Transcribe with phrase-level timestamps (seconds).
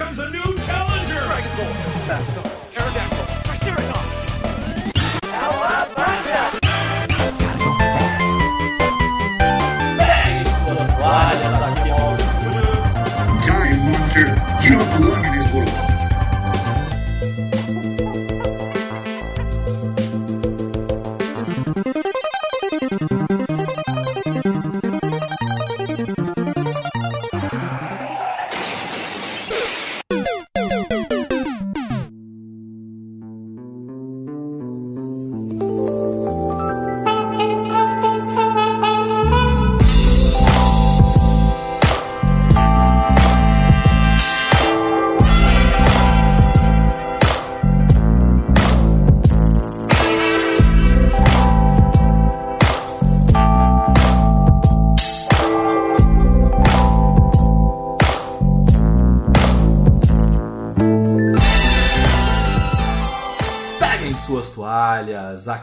[0.00, 1.20] comes a new challenger!
[1.26, 2.08] Dragon Ball!
[2.08, 2.40] Basco.
[2.40, 2.59] Aerodactyl!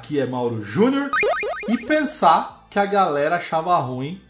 [0.07, 1.11] Aqui é Mauro Júnior.
[1.67, 4.21] E pensar que a galera achava ruim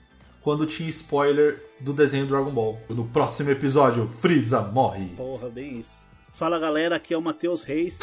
[0.42, 2.81] quando tinha spoiler do desenho Dragon Ball.
[2.89, 5.06] No próximo episódio, Freeza morre.
[5.16, 6.08] Porra, bem isso.
[6.34, 8.00] Fala galera, aqui é o Matheus Reis.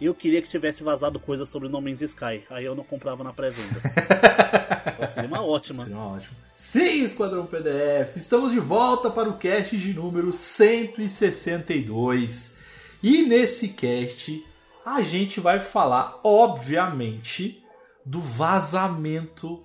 [0.00, 2.42] E eu queria que tivesse vazado coisas sobre No Man's Sky.
[2.48, 3.78] Aí eu não comprava na pré-venda.
[5.12, 5.84] Seria uma ótima.
[5.84, 6.34] Seria ótimo.
[6.56, 12.56] Sim, Esquadrão PDF, estamos de volta para o cast de número 162.
[13.02, 14.42] E nesse cast
[14.96, 17.62] a gente vai falar, obviamente,
[18.04, 19.62] do vazamento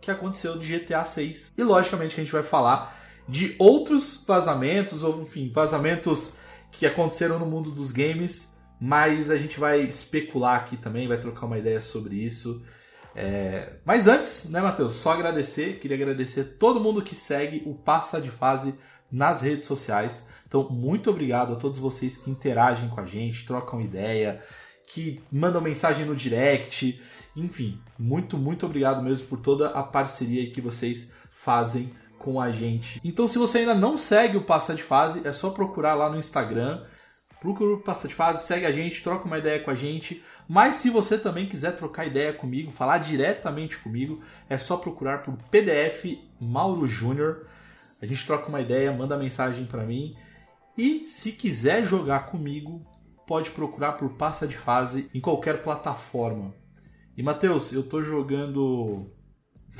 [0.00, 1.52] que aconteceu de GTA 6.
[1.56, 2.96] E logicamente que a gente vai falar
[3.28, 6.32] de outros vazamentos, ou enfim, vazamentos
[6.72, 11.46] que aconteceram no mundo dos games, mas a gente vai especular aqui também, vai trocar
[11.46, 12.62] uma ideia sobre isso.
[13.14, 14.94] É, Mas antes, né, Matheus?
[14.94, 18.74] Só agradecer, queria agradecer todo mundo que segue o Passa de Fase
[19.10, 20.26] nas redes sociais.
[20.54, 24.40] Então, muito obrigado a todos vocês que interagem com a gente, trocam ideia,
[24.86, 27.02] que mandam mensagem no direct.
[27.34, 33.00] Enfim, muito, muito obrigado mesmo por toda a parceria que vocês fazem com a gente.
[33.02, 36.20] Então, se você ainda não segue o Passa de Fase, é só procurar lá no
[36.20, 36.84] Instagram.
[37.40, 40.22] Procura o Passa de Fase, segue a gente, troca uma ideia com a gente.
[40.48, 45.36] Mas se você também quiser trocar ideia comigo, falar diretamente comigo, é só procurar por
[45.50, 47.48] PDF Mauro Júnior.
[48.00, 50.14] A gente troca uma ideia, manda mensagem para mim.
[50.76, 52.84] E se quiser jogar comigo,
[53.26, 56.54] pode procurar por Passa de Fase em qualquer plataforma.
[57.16, 59.06] E Matheus, eu tô jogando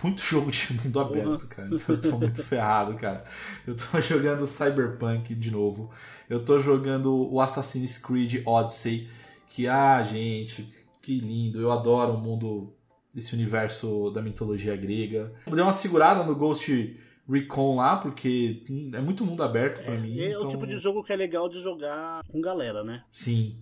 [0.03, 1.69] muito jogo de mundo aberto, cara.
[1.73, 3.25] Então eu tô muito ferrado, cara.
[3.67, 5.91] Eu tô jogando Cyberpunk de novo.
[6.29, 9.09] Eu tô jogando o Assassin's Creed Odyssey.
[9.49, 10.69] Que, ah, gente,
[11.03, 11.61] que lindo.
[11.61, 12.73] Eu adoro o mundo,
[13.15, 15.33] esse universo da mitologia grega.
[15.47, 16.97] Eu dei uma segurada no Ghost
[17.29, 18.63] Recon lá, porque
[18.93, 20.19] é muito mundo aberto pra mim.
[20.19, 20.47] É, então...
[20.47, 23.05] o tipo de jogo que é legal de jogar com galera, né?
[23.11, 23.57] Sim.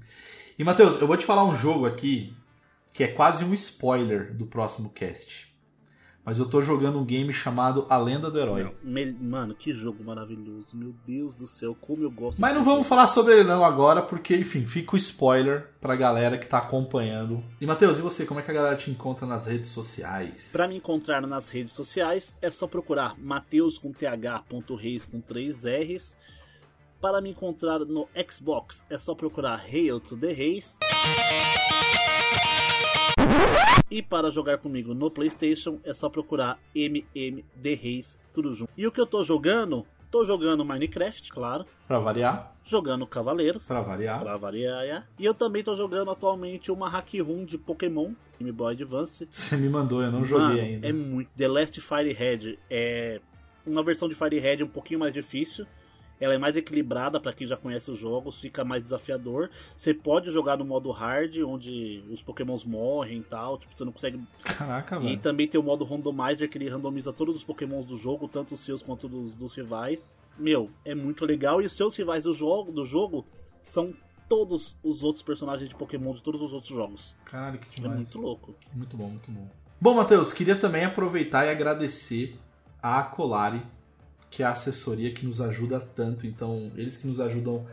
[0.58, 2.34] E, Matheus, eu vou te falar um jogo aqui
[2.92, 5.51] que é quase um spoiler do próximo cast.
[6.24, 8.72] Mas eu tô jogando um game chamado A Lenda do Herói.
[9.20, 10.76] Mano, que jogo maravilhoso.
[10.76, 12.88] Meu Deus do céu, como eu gosto Mas não vamos jogo.
[12.90, 17.42] falar sobre ele não agora, porque, enfim, fica o spoiler pra galera que tá acompanhando.
[17.60, 18.24] E, Matheus, e você?
[18.24, 20.50] Como é que a galera te encontra nas redes sociais?
[20.52, 26.16] Pra me encontrar nas redes sociais é só procurar Mateus com th.reis com 3 R's.
[27.00, 30.78] Para me encontrar no Xbox é só procurar Hail to the Reis.
[33.90, 38.70] E para jogar comigo no PlayStation é só procurar MMD Reis, tudo junto.
[38.76, 39.86] E o que eu tô jogando?
[40.10, 41.64] Tô jogando Minecraft, claro.
[41.88, 42.54] Pra variar?
[42.64, 43.66] Jogando Cavaleiros.
[43.66, 44.20] Pra variar.
[44.20, 44.84] Pra variar.
[44.84, 45.02] é.
[45.18, 49.26] E eu também tô jogando atualmente uma hack room de Pokémon Game Boy Advance.
[49.30, 50.88] Você me mandou, eu não joguei Mano, ainda.
[50.88, 51.30] É muito.
[51.36, 53.20] The Last Firehead é
[53.66, 55.66] uma versão de Firehead um pouquinho mais difícil.
[56.20, 59.50] Ela é mais equilibrada para quem já conhece os jogos, fica mais desafiador.
[59.76, 63.90] Você pode jogar no modo hard, onde os pokémons morrem e tal, tipo, você não
[63.92, 64.20] consegue.
[64.44, 65.18] Caraca, E velho.
[65.18, 68.60] também tem o modo randomizer, que ele randomiza todos os pokémons do jogo, tanto os
[68.60, 70.16] seus quanto dos, dos rivais.
[70.38, 71.60] Meu, é muito legal.
[71.60, 73.26] E os seus rivais do jogo, do jogo
[73.60, 73.92] são
[74.28, 77.14] todos os outros personagens de Pokémon de todos os outros jogos.
[77.24, 77.96] Caralho, que É demais.
[77.98, 78.54] muito louco.
[78.72, 79.46] Muito bom, muito bom.
[79.80, 82.38] Bom, Matheus, queria também aproveitar e agradecer
[82.82, 83.62] a Acolari,
[84.32, 86.26] que é a assessoria que nos ajuda tanto.
[86.26, 87.66] Então, eles que nos ajudam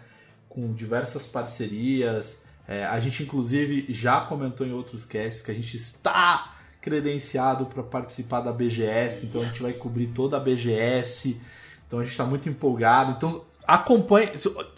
[0.49, 2.43] com diversas parcerias.
[2.67, 7.81] É, a gente, inclusive, já comentou em outros casts que a gente está credenciado para
[7.81, 9.25] participar da BGS.
[9.25, 11.39] Então, a gente vai cobrir toda a BGS.
[11.87, 13.13] Então, a gente está muito empolgado.
[13.13, 14.29] Então, acompanhe.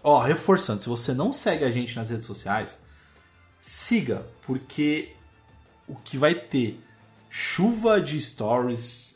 [0.04, 2.78] Ó, reforçando, se você não segue a gente nas redes sociais,
[3.60, 5.14] siga, porque
[5.88, 6.80] o que vai ter
[7.28, 9.16] chuva de stories,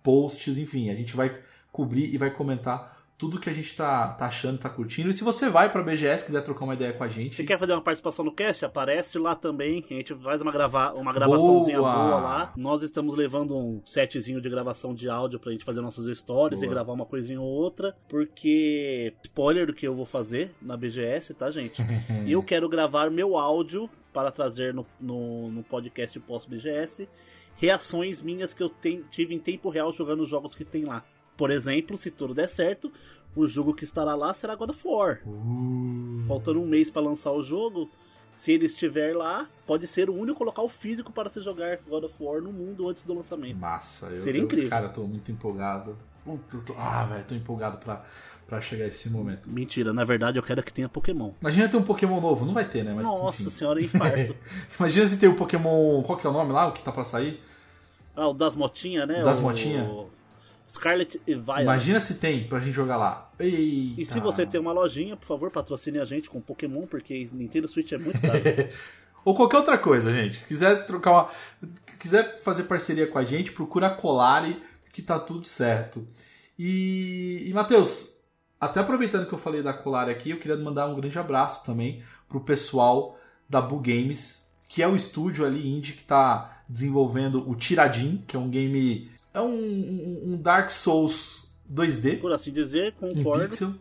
[0.00, 1.43] posts, enfim, a gente vai
[1.74, 5.08] cobrir e vai comentar tudo que a gente tá, tá achando, tá curtindo.
[5.08, 7.36] E se você vai pra BGS, quiser trocar uma ideia com a gente.
[7.36, 9.84] Se quer fazer uma participação no cast, aparece lá também.
[9.88, 11.92] A gente faz uma, grava uma gravaçãozinha boa.
[11.94, 12.16] Boa.
[12.20, 12.52] lá.
[12.56, 16.66] Nós estamos levando um setzinho de gravação de áudio pra gente fazer nossas stories Boa.
[16.70, 17.96] e gravar uma coisinha ou outra.
[18.08, 21.80] Porque, spoiler do que eu vou fazer na BGS, tá, gente?
[22.26, 27.08] e eu quero gravar meu áudio para trazer no, no, no podcast pós-BGS
[27.56, 31.04] reações minhas que eu ten- tive em tempo real jogando os jogos que tem lá.
[31.36, 32.92] Por exemplo, se tudo der certo,
[33.34, 35.20] o jogo que estará lá será God of War.
[35.26, 37.90] Uh, Faltando um mês para lançar o jogo,
[38.34, 42.14] se ele estiver lá, pode ser o único local físico para se jogar God of
[42.20, 43.56] War no mundo antes do lançamento.
[43.58, 44.06] massa.
[44.06, 44.70] Eu, Seria eu- incrível.
[44.70, 45.96] Cara, eu tô muito empolgado.
[46.64, 48.02] Tô- ah, velho, tô empolgado pra,
[48.46, 49.48] pra chegar esse momento.
[49.50, 51.32] Mentira, na verdade eu quero que tenha Pokémon.
[51.40, 52.46] Imagina ter um Pokémon novo.
[52.46, 52.94] Não vai ter, né?
[52.94, 53.50] Mas, Nossa enfim.
[53.50, 54.34] senhora, infarto.
[54.80, 56.02] Imagina se tem o Pokémon.
[56.02, 56.68] Qual que é o nome lá?
[56.68, 57.42] O que tá pra sair?
[58.16, 59.22] ah, o das motinhas, né?
[59.22, 59.42] Das o...
[59.42, 59.84] motinha?
[60.68, 61.62] Scarlet e Violet.
[61.62, 63.30] Imagina se tem pra gente jogar lá.
[63.38, 64.00] Eita.
[64.00, 67.68] E se você tem uma lojinha, por favor, patrocine a gente com Pokémon, porque Nintendo
[67.68, 68.40] Switch é muito caro.
[69.24, 70.44] Ou qualquer outra coisa, gente.
[70.46, 71.30] Quiser trocar uma.
[71.98, 74.62] Quiser fazer parceria com a gente, procura a Colari,
[74.92, 76.06] que tá tudo certo.
[76.58, 78.18] E, e Matheus,
[78.60, 82.02] até aproveitando que eu falei da Colari aqui, eu queria mandar um grande abraço também
[82.28, 83.18] pro pessoal
[83.48, 88.36] da Bu Games, que é o estúdio ali indie que tá desenvolvendo o Tiradin, que
[88.36, 89.10] é um game.
[89.34, 93.48] É um, um- um Dark Souls 2D Por assim dizer, em concordo.
[93.48, 93.74] pixel.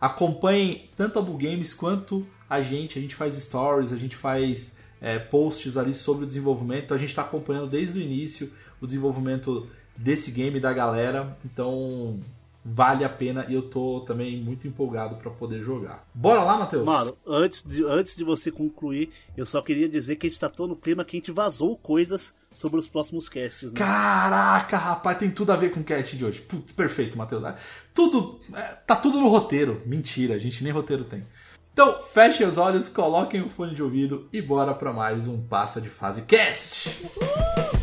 [0.00, 2.98] Acompanhem tanto a Bu Games quanto a gente.
[2.98, 6.92] A gente faz stories, a gente faz é, posts ali sobre o desenvolvimento.
[6.92, 11.36] A gente está acompanhando desde o início o desenvolvimento desse game da galera.
[11.44, 12.18] Então
[12.68, 16.04] vale a pena e eu tô também muito empolgado para poder jogar.
[16.12, 16.84] Bora lá, Matheus?
[16.84, 20.48] Mano, antes de, antes de você concluir, eu só queria dizer que a gente tá
[20.48, 23.78] todo no clima que a gente vazou coisas sobre os próximos casts, né?
[23.78, 26.40] Caraca, rapaz, tem tudo a ver com o cast de hoje.
[26.40, 27.44] Putz, perfeito, Matheus.
[27.94, 28.40] Tudo.
[28.52, 29.80] é, tá tudo no roteiro.
[29.86, 31.24] Mentira, a gente nem roteiro tem.
[31.72, 35.80] Então, fechem os olhos, coloquem o fone de ouvido e bora pra mais um Passa
[35.80, 36.88] de Fase Cast.
[36.88, 37.75] Sim,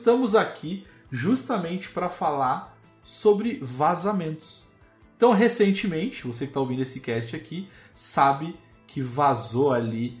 [0.00, 4.64] estamos aqui justamente para falar sobre vazamentos.
[5.16, 8.56] Então, recentemente, você que está ouvindo esse cast aqui, sabe
[8.86, 10.18] que vazou ali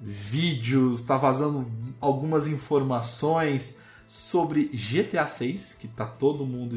[0.00, 1.66] vídeos, tá vazando
[2.00, 6.76] algumas informações sobre GTA 6, que tá todo mundo,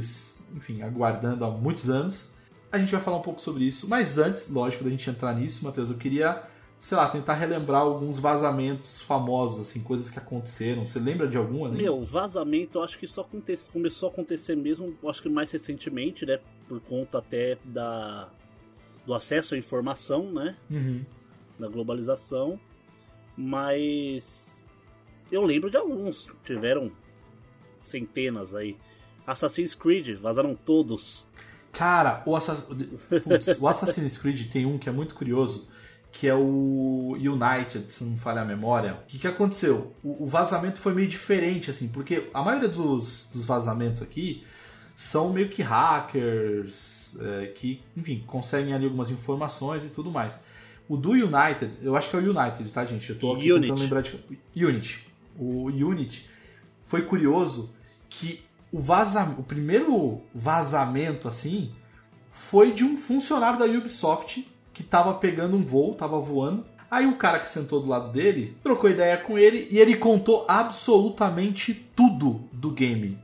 [0.56, 2.32] enfim, aguardando há muitos anos.
[2.72, 5.64] A gente vai falar um pouco sobre isso, mas antes, lógico, da gente entrar nisso,
[5.64, 6.42] Matheus, eu queria,
[6.82, 10.84] sei lá, tentar relembrar alguns vazamentos famosos, assim, coisas que aconteceram.
[10.84, 11.70] Você lembra de alguma?
[11.70, 11.78] né?
[11.78, 16.40] Meu, vazamento, eu acho que acontece, começou a acontecer mesmo, acho que mais recentemente, né?
[16.68, 18.30] Por conta até da,
[19.06, 20.58] do acesso à informação, né?
[20.72, 21.06] Uhum.
[21.60, 22.60] Da globalização.
[23.38, 24.60] Mas
[25.32, 26.28] eu lembro de alguns.
[26.44, 26.92] Tiveram
[27.80, 28.76] centenas aí.
[29.28, 31.28] Assassin's Creed, vazaram todos.
[31.72, 32.66] Cara, o, Assass...
[33.24, 35.68] Putz, o Assassin's Creed tem um que é muito curioso,
[36.12, 38.96] que é o United, se não falha a memória.
[38.96, 39.96] O que, que aconteceu?
[40.04, 44.44] O, o vazamento foi meio diferente, assim, porque a maioria dos, dos vazamentos aqui
[44.96, 50.38] são meio que hackers, é, que, enfim, conseguem ali algumas informações e tudo mais.
[50.88, 53.10] O do United, eu acho que é o United, tá, gente?
[53.10, 53.68] Eu tô aqui Unity.
[53.68, 54.20] tentando lembrar de.
[54.56, 55.08] Unity.
[55.40, 56.30] O Unity
[56.84, 57.74] foi curioso
[58.10, 58.42] que
[58.72, 59.24] o, vaza...
[59.38, 61.74] o primeiro vazamento, assim,
[62.30, 64.51] foi de um funcionário da Ubisoft
[64.82, 66.66] que tava pegando um voo, tava voando.
[66.90, 70.44] Aí o cara que sentou do lado dele trocou ideia com ele e ele contou
[70.48, 73.18] absolutamente tudo do game.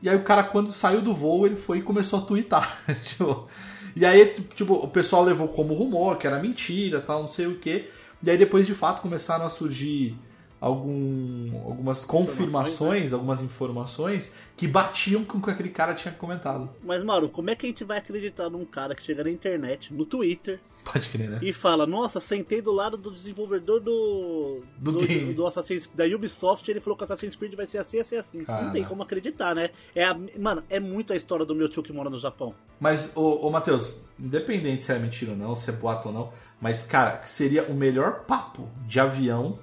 [0.00, 2.80] E aí o cara, quando saiu do voo, ele foi e começou a twittar.
[3.04, 3.48] Tipo,
[3.94, 7.58] e aí, tipo, o pessoal levou como rumor, que era mentira, tal, não sei o
[7.58, 7.88] que.
[8.22, 10.16] E aí depois, de fato, começaram a surgir
[10.60, 16.68] algum, algumas confirmações, algumas informações que batiam com o que aquele cara tinha comentado.
[16.82, 19.92] Mas, Mauro, como é que a gente vai acreditar num cara que chega na internet,
[19.92, 21.38] no Twitter, Pode crer, né?
[21.42, 24.62] e fala, nossa, sentei do lado do desenvolvedor do.
[24.78, 25.34] Do game.
[25.34, 28.38] do Assassin's da Ubisoft, ele falou que Assassin's Creed vai ser assim, assim, assim.
[28.38, 28.70] Não Cara.
[28.70, 29.70] tem como acreditar, né?
[29.96, 32.54] É a- mano, é muito a história do meu tio que mora no Japão.
[32.78, 36.32] Mas, ô, ô Matheus, independente se é mentira ou não, se é boato ou não,
[36.60, 39.58] mas, cara, que seria o melhor papo de avião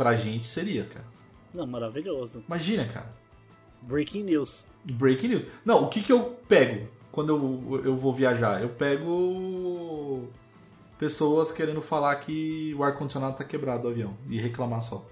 [0.00, 1.04] pra gente seria, cara.
[1.52, 2.42] Não, maravilhoso.
[2.46, 3.12] Imagina, cara.
[3.82, 4.66] Breaking news.
[4.82, 5.46] Breaking news.
[5.62, 8.62] Não, o que que eu pego quando eu, eu vou viajar?
[8.62, 10.26] Eu pego
[10.98, 15.06] pessoas querendo falar que o ar-condicionado tá quebrado do avião e reclamar só.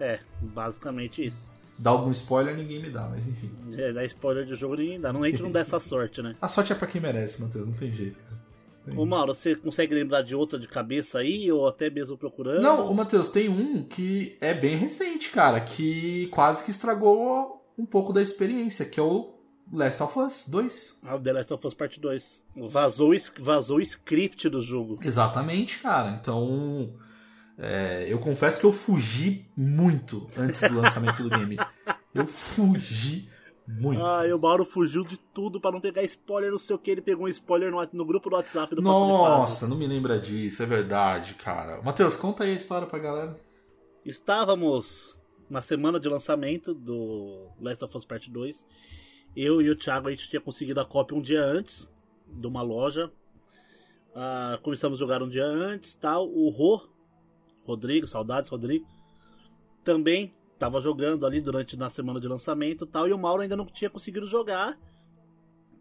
[0.00, 1.48] É, basicamente isso.
[1.78, 3.52] Dá algum spoiler, ninguém me dá, mas enfim.
[3.78, 5.12] É, dá spoiler de jogo ninguém dá.
[5.12, 6.34] Não, a gente não dá essa sorte, né?
[6.42, 8.41] A sorte é pra quem merece, Matheus, não tem jeito, cara.
[8.84, 8.98] Tem.
[8.98, 12.62] Ô Mauro, você consegue lembrar de outra de cabeça aí, ou até mesmo procurando?
[12.62, 17.86] Não, ô Matheus, tem um que é bem recente, cara, que quase que estragou um
[17.86, 19.34] pouco da experiência, que é o
[19.72, 20.98] Last of Us 2.
[21.04, 22.42] Ah, o The Last of Us Part 2.
[22.56, 24.98] Vazou, o vazou o script do jogo.
[25.02, 26.10] Exatamente, cara.
[26.10, 26.92] Então,
[27.58, 31.56] é, eu confesso que eu fugi muito antes do lançamento do game.
[32.14, 33.26] Eu fugi
[33.66, 34.04] muito.
[34.04, 36.90] Ah, e o Mauro fugiu de tudo pra não pegar spoiler, não sei o que.
[36.90, 38.82] Ele pegou um spoiler no, no grupo do WhatsApp do.
[38.82, 41.80] Nossa, não me lembra disso, é verdade, cara.
[41.82, 43.38] Matheus, conta aí a história pra galera.
[44.04, 45.16] Estávamos
[45.48, 48.66] na semana de lançamento do Last of Us Part 2.
[49.36, 51.88] Eu e o Thiago a gente tinha conseguido a cópia um dia antes
[52.26, 53.10] de uma loja.
[54.14, 56.28] Ah, começamos a jogar um dia antes, tal.
[56.28, 56.82] O Rô,
[57.64, 58.86] Rodrigo, saudades Rodrigo,
[59.84, 63.08] também estava jogando ali durante na semana de lançamento, tal.
[63.08, 64.78] E o Mauro ainda não tinha conseguido jogar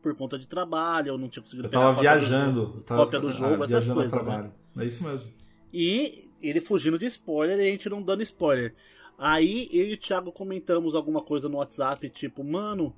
[0.01, 2.61] por conta de trabalho, eu não tinha conseguido Eu tava do viajando.
[2.61, 4.51] jogo- eu tava, cópia do jogo, ah, essas coisas, né?
[4.79, 5.31] É isso mesmo.
[5.71, 8.73] E ele fugindo de spoiler e a gente não dando spoiler.
[9.17, 12.95] Aí eu e o Thiago comentamos alguma coisa no WhatsApp, tipo, mano,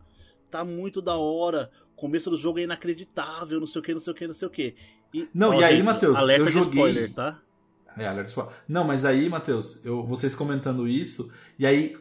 [0.50, 1.70] tá muito da hora.
[1.92, 4.34] O começo do jogo é inacreditável, não sei o que, não sei o que, não
[4.34, 4.76] sei o que.
[5.34, 7.42] Não, e aí, Matheus, eu joguei- spoiler, tá?
[7.98, 8.54] É, alerta spoiler.
[8.68, 11.96] Não, mas aí, Matheus, eu, vocês comentando isso, e aí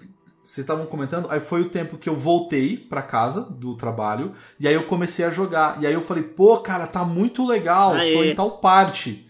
[0.44, 4.66] vocês estavam comentando, aí foi o tempo que eu voltei pra casa do trabalho, e
[4.66, 5.80] aí eu comecei a jogar.
[5.82, 8.12] E aí eu falei, pô, cara, tá muito legal, Aê.
[8.12, 9.26] tô em tal parte.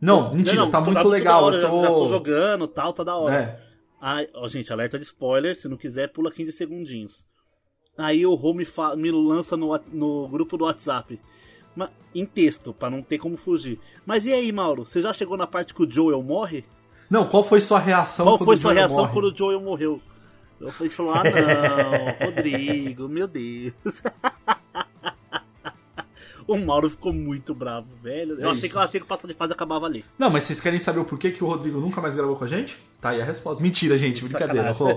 [0.00, 1.44] Não, mentira, Não, não, tá muito da legal.
[1.44, 1.82] hora, eu já- tô...
[1.82, 3.34] Já tô jogando, tal, tá da hora.
[3.34, 3.60] É.
[4.00, 7.24] Aí, ó, gente, alerta de spoiler, se não quiser, pula 15 segundinhos.
[7.96, 8.66] Aí o Rô me,
[8.98, 11.18] me lança no, no grupo do WhatsApp.
[12.14, 13.80] Em texto, pra não ter como fugir.
[14.06, 14.86] Mas e aí, Mauro?
[14.86, 16.64] Você já chegou na parte que o Joel morre?
[17.10, 19.12] Não, qual foi sua reação Qual quando foi o sua Joel reação morre?
[19.12, 20.00] quando o Joel morreu?
[20.60, 21.22] Eu falei, ah
[22.20, 23.74] não, Rodrigo, meu Deus.
[26.46, 28.38] o Mauro ficou muito bravo, velho.
[28.40, 30.04] Eu É achei que eu achei que o passo de fase acabava ali.
[30.18, 32.46] Não, mas vocês querem saber o porquê que o Rodrigo nunca mais gravou com a
[32.46, 32.78] gente?
[33.00, 33.62] Tá aí a resposta.
[33.62, 34.70] Mentira, gente, brincadeira.
[34.72, 34.88] Rô.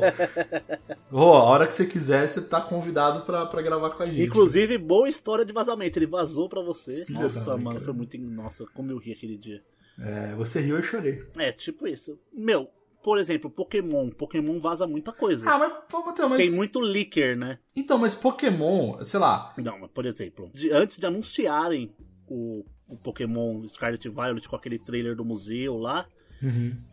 [1.11, 4.21] Rô, a hora que você quiser, você tá convidado pra, pra gravar com a gente.
[4.23, 5.97] Inclusive, boa história de vazamento.
[5.97, 7.05] Ele vazou pra você.
[7.05, 7.81] Filha Nossa, mano, cara.
[7.85, 8.17] foi muito.
[8.17, 9.61] Nossa, como eu ri aquele dia.
[9.99, 11.23] É, você riu e eu chorei.
[11.37, 12.19] É, tipo isso.
[12.33, 12.69] Meu,
[13.07, 14.09] por exemplo, Pokémon.
[14.09, 15.49] Pokémon vaza muita coisa.
[15.49, 16.37] Ah, mas, pô, Matheus, mas...
[16.39, 17.57] Tem muito leaker, né?
[17.73, 21.95] Então, mas Pokémon, sei lá, Não, mas por exemplo, de- antes de anunciarem
[22.27, 26.05] o, o Pokémon Scarlet Violet com aquele trailer do museu lá,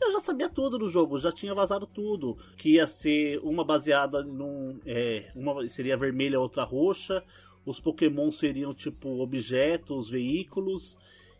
[0.00, 2.38] eu já sabia tudo do jogo, já tinha vazado tudo.
[2.56, 4.78] Que ia ser uma baseada num.
[4.87, 7.25] É, uma seria vermelha, outra roxa.
[7.66, 10.97] Os Pokémon seriam tipo objetos, veículos.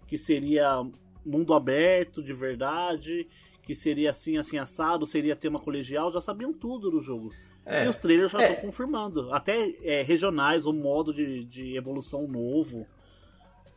[0.09, 0.85] Que seria
[1.25, 3.29] mundo aberto de verdade.
[3.67, 5.07] Que seria assim, assim, assado.
[5.07, 6.13] Seria tema colegial.
[6.13, 7.33] Já sabiam tudo do jogo.
[7.65, 7.87] É.
[7.87, 8.51] E os trailers já É.
[8.51, 9.33] estão confirmando.
[9.33, 12.87] Até é, regionais, o modo de, de evolução novo.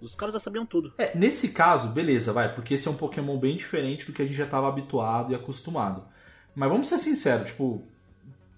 [0.02, 0.94] Os caras já sabiam tudo.
[0.98, 4.26] É, nesse caso, beleza, vai, porque esse é um Pokémon bem diferente do que a
[4.26, 6.04] gente já estava habituado e acostumado.
[6.54, 7.82] Mas vamos ser sinceros, tipo,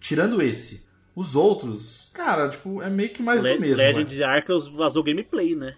[0.01, 3.77] tirando esse, os outros, cara, tipo, é meio que mais Le do mesmo.
[3.77, 5.75] Legend de Arceus vazou gameplay, né?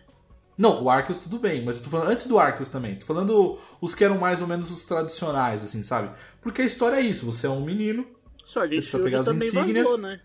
[0.61, 2.95] Não, o Arceus tudo bem, mas eu tô falando antes do Arceus também.
[2.95, 6.11] Tô falando os que eram mais ou menos os tradicionais, assim, sabe?
[6.39, 8.05] Porque a história é isso, você é um menino.
[8.55, 9.85] And precisa pegar as também insígnias.
[9.85, 10.21] vazou, né?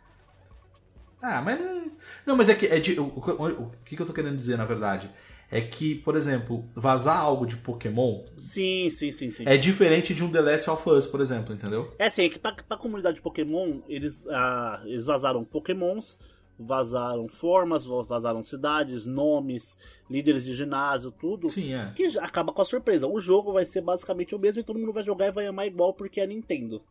[1.22, 1.90] Ah, mas não.
[2.26, 2.66] Não, mas é que.
[2.66, 5.10] É de, o, o- o que, que eu tô querendo dizer, na verdade?
[5.50, 9.44] É que, por exemplo, vazar algo de Pokémon Sim, sim, sim, sim.
[9.46, 11.88] é diferente de um The Last of Us, por exemplo, entendeu?
[11.98, 16.18] É assim, é que pra, pra comunidade de Pokémon, eles, ah, eles vazaram Pokémons,
[16.58, 19.76] vazaram formas, vazaram cidades, nomes,
[20.10, 21.48] líderes de ginásio, tudo.
[21.48, 21.92] Sim, é.
[21.94, 23.06] Que acaba com a surpresa.
[23.06, 25.66] O jogo vai ser basicamente o mesmo e todo mundo vai jogar e vai amar
[25.66, 26.82] igual porque é Nintendo.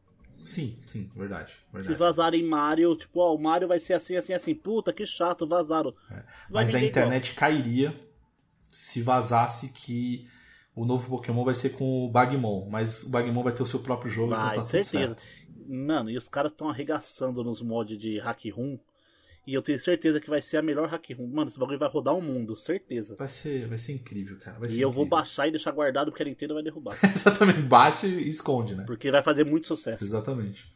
[0.44, 1.54] Sim, sim, verdade.
[1.54, 1.96] Se verdade.
[1.96, 4.54] vazarem Mario, tipo, ó, o Mario vai ser assim, assim, assim.
[4.54, 5.94] Puta, que chato, vazaram.
[6.50, 8.00] Vai Mas a internet cairia
[8.72, 10.28] se vazasse que
[10.76, 13.80] o novo Pokémon vai ser com o Bagmon, mas o Bagmon vai ter o seu
[13.80, 15.16] próprio jogo, Vai, então tá certeza.
[15.16, 15.24] certo.
[15.68, 18.78] Mano, e os caras estão arregaçando nos mods de hack room.
[19.48, 21.28] E eu tenho certeza que vai ser a melhor hack room.
[21.28, 23.16] Mano, esse bagulho vai rodar o mundo, certeza.
[23.16, 24.58] Vai ser, vai ser incrível, cara.
[24.58, 25.18] vai E ser eu vou incrível.
[25.20, 26.98] baixar e deixar guardado porque a Nintendo vai derrubar.
[27.14, 28.84] Exatamente, baixa e esconde, né?
[28.88, 30.04] Porque vai fazer muito sucesso.
[30.04, 30.74] Exatamente.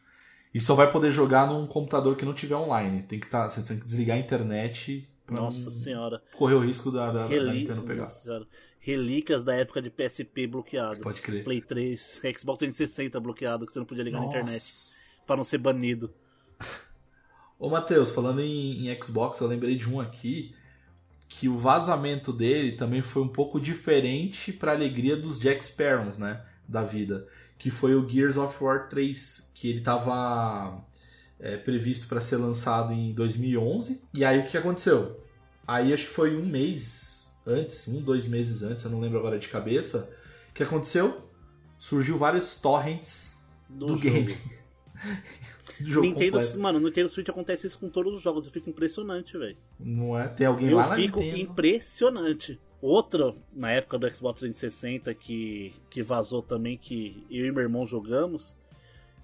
[0.54, 3.02] E só vai poder jogar num computador que não tiver online.
[3.02, 6.22] Tem que tá, você tem que desligar a internet pra Nossa não senhora.
[6.36, 7.52] correr o risco da, da, da.
[7.52, 8.02] Nintendo pegar.
[8.02, 8.46] Nossa senhora.
[8.78, 11.00] Relíquias da época de PSP bloqueado.
[11.00, 11.44] Pode crer.
[11.44, 14.38] Play 3, Xbox 360 bloqueado, que você não podia ligar na Nossa.
[14.38, 14.64] internet.
[15.26, 16.12] Pra não ser banido.
[17.60, 20.54] Ô Matheus, falando em, em Xbox, eu lembrei de um aqui
[21.28, 26.40] que o vazamento dele também foi um pouco diferente pra alegria dos Jack Sparrows, né?
[26.66, 27.28] Da vida.
[27.58, 30.82] Que foi o Gears of War 3, que ele tava
[31.38, 34.00] é, previsto para ser lançado em 2011.
[34.14, 35.22] E aí o que aconteceu?
[35.68, 39.38] Aí acho que foi um mês antes, um, dois meses antes, eu não lembro agora
[39.38, 40.10] de cabeça.
[40.48, 41.28] O que aconteceu?
[41.78, 43.36] Surgiu vários torrents
[43.68, 44.34] Do, do, game.
[45.86, 46.60] jogo Nintendo, completo.
[46.60, 48.46] mano, no Nintendo Switch acontece isso com todos os jogos.
[48.46, 49.56] Eu fico impressionante, velho.
[49.78, 50.28] Não é?
[50.28, 51.38] Tem alguém Eu lá na fico Nintendo.
[51.52, 52.60] impressionante.
[52.82, 57.86] Outra, na época do Xbox 360, que, que vazou também, que eu e meu irmão
[57.86, 58.56] jogamos.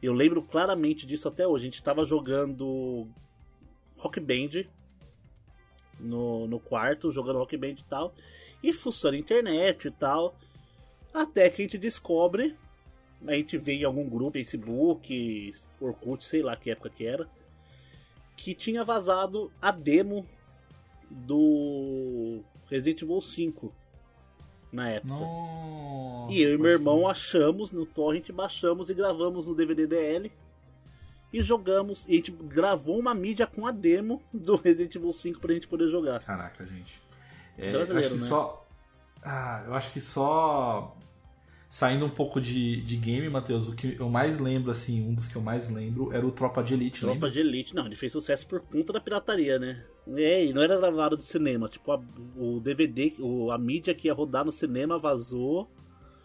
[0.02, 1.64] Eu lembro claramente disso até hoje.
[1.64, 3.06] A gente tava jogando
[3.96, 4.64] Rock Band
[5.98, 8.14] no, no quarto, jogando Rock Band e tal.
[8.62, 10.36] E funciona a internet e tal.
[11.14, 12.54] Até que a gente descobre.
[13.26, 17.28] A gente vê em algum grupo, Facebook, Orkut, sei lá que época que era.
[18.36, 20.26] Que tinha vazado a demo
[21.10, 23.72] do Resident Evil 5
[24.72, 25.14] na época.
[25.14, 30.30] Nossa, E eu e meu irmão achamos no torrent, baixamos e gravamos no DVD DL.
[31.32, 32.04] E jogamos.
[32.06, 35.68] E a gente gravou uma mídia com a demo do Resident Evil 5 pra gente
[35.68, 36.22] poder jogar.
[36.22, 37.00] Caraca, gente.
[37.58, 38.28] É, eu Brasileiro, acho que né?
[38.28, 38.66] só.
[39.22, 40.96] Ah, eu acho que só.
[41.68, 45.26] Saindo um pouco de, de game, Matheus, o que eu mais lembro, assim, um dos
[45.26, 47.30] que eu mais lembro era o Tropa de Elite, Tropa lembra?
[47.30, 49.84] de Elite, não, ele fez sucesso por conta da pirataria, né?
[50.14, 51.68] É, e não era gravado de cinema.
[51.68, 52.00] Tipo, a-
[52.36, 55.68] o DVD, o, a mídia que ia rodar no cinema vazou.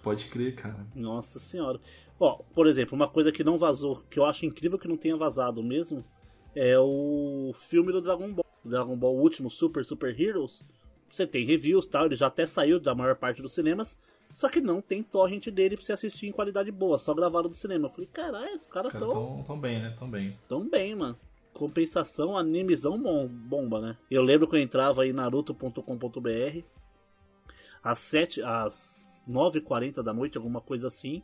[0.03, 0.85] Pode crer, cara.
[0.95, 1.79] Nossa senhora.
[2.19, 5.17] Ó, por exemplo, uma coisa que não vazou, que eu acho incrível que não tenha
[5.17, 6.05] vazado mesmo,
[6.55, 8.45] é o filme do Dragon Ball.
[8.63, 10.63] Dragon Ball Último Super Super Heroes.
[11.09, 13.97] Você tem reviews tal, ele já até saiu da maior parte dos cinemas,
[14.33, 17.55] só que não tem torrent dele pra você assistir em qualidade boa, só gravaram do
[17.55, 17.87] cinema.
[17.87, 19.89] Eu falei, caralho, os caras Cara, tão, tão, tão bem, né?
[19.97, 20.39] Tão bem.
[20.47, 21.17] tão bem, mano.
[21.53, 23.97] Compensação, animezão bom- bomba, né?
[24.09, 26.63] Eu lembro que eu entrava em naruto.com.br
[27.83, 31.21] às 7, às 9h40 da noite, alguma coisa assim,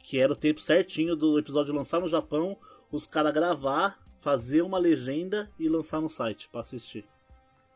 [0.00, 2.56] que era o tempo certinho do episódio lançar no Japão,
[2.90, 7.04] os caras gravar, fazer uma legenda e lançar no site pra assistir.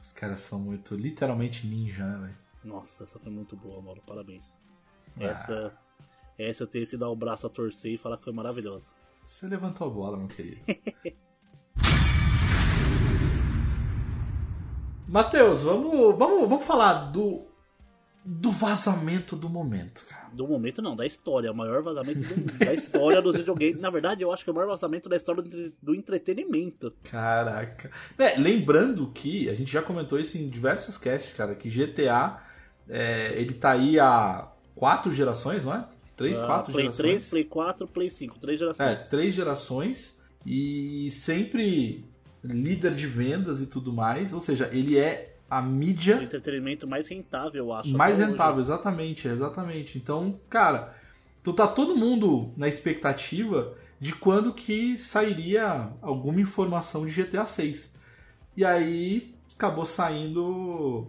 [0.01, 2.42] Os caras são muito, literalmente ninja, né, velho?
[2.65, 4.03] Nossa, essa foi muito boa, Mauro.
[4.07, 4.61] Parabéns.
[5.19, 5.25] Ah.
[5.25, 5.79] Essa,
[6.39, 8.95] essa eu tenho que dar o braço a torcer e falar que foi maravilhosa.
[9.25, 10.61] Você levantou a bola, meu querido.
[15.07, 17.43] Matheus, vamos, vamos, vamos falar do,
[18.25, 20.31] do vazamento do momento, cara.
[20.33, 21.53] Do momento não, da história.
[21.53, 23.83] O maior vazamento do- da história dos videogames.
[23.83, 26.95] Na verdade, eu acho que é o maior vazamento da história do, do entretenimento.
[27.05, 27.91] Caraca.
[28.19, 32.41] É, lembrando que, a gente já comentou isso em diversos casts, cara, que GTA,
[32.89, 35.85] é, ele tá aí há quatro gerações, não é?
[36.17, 37.07] Três, Ah, quatro Play gerações.
[37.09, 38.39] 3, Play 4, Play 5.
[38.39, 39.09] Três É, gerações.
[39.09, 42.05] três gerações e sempre
[42.45, 44.33] líder de vendas e tudo mais.
[44.33, 47.91] Ou seja, ele é a O mídia entretenimento mais rentável, eu acho.
[47.97, 48.31] mais até hoje.
[48.33, 49.99] rentável, exatamente, exatamente.
[49.99, 50.95] Então, cara,
[51.43, 57.93] tu tá todo mundo na expectativa de quando que sairia alguma informação de GTA 6.
[58.57, 61.07] E aí acabou saindo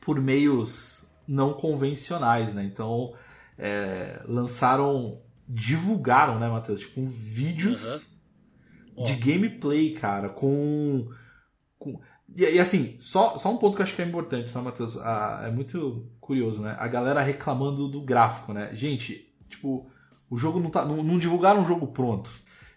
[0.00, 2.64] por meios não convencionais, né?
[2.64, 3.14] Então,
[3.58, 6.80] é, lançaram, divulgaram, né, Matheus?
[6.80, 8.16] Tipo, vídeos.
[8.96, 9.04] Ó.
[9.04, 11.08] de gameplay, cara, com.
[11.78, 12.00] com...
[12.36, 14.96] E, e assim, só, só um ponto que eu acho que é importante, tá, Matheus?
[14.96, 16.74] Ah, é muito curioso, né?
[16.78, 18.70] A galera reclamando do gráfico, né?
[18.74, 19.88] Gente, tipo,
[20.28, 20.84] o jogo não tá.
[20.84, 22.30] Não, não divulgaram o jogo pronto.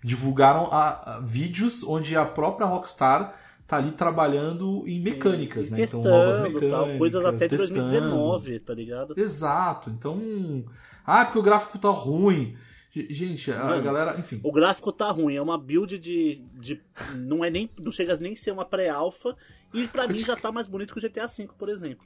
[0.03, 3.35] Divulgaram a, a vídeos onde a própria Rockstar
[3.71, 5.81] tá ali trabalhando em mecânicas, E né?
[5.83, 6.69] Então, novas testando, mecânicas.
[6.89, 7.79] tal, coisas até de testando.
[7.81, 9.13] 2019, tá ligado?
[9.17, 9.89] Exato.
[9.89, 10.65] Então.
[11.05, 12.57] Ah, porque o gráfico tá ruim.
[12.93, 14.19] Gente, a Mano, galera.
[14.19, 14.41] Enfim.
[14.43, 16.43] O gráfico tá ruim, é uma build de.
[16.53, 16.81] de
[17.15, 17.69] não é nem.
[17.83, 19.35] Não chega a nem ser uma pré-alpha.
[19.73, 22.05] E pra mim já tá mais bonito que o GTA V, por exemplo.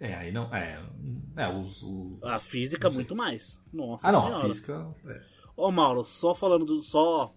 [0.00, 0.52] É, aí não.
[0.52, 0.82] É,
[1.36, 1.84] é os.
[1.84, 3.60] o- A física, muito mais.
[3.72, 4.44] Nossa Ah, não, senhora.
[4.44, 4.94] a física.
[5.06, 5.20] é.
[5.56, 6.82] Ô Mauro, só falando do.
[6.82, 7.32] Só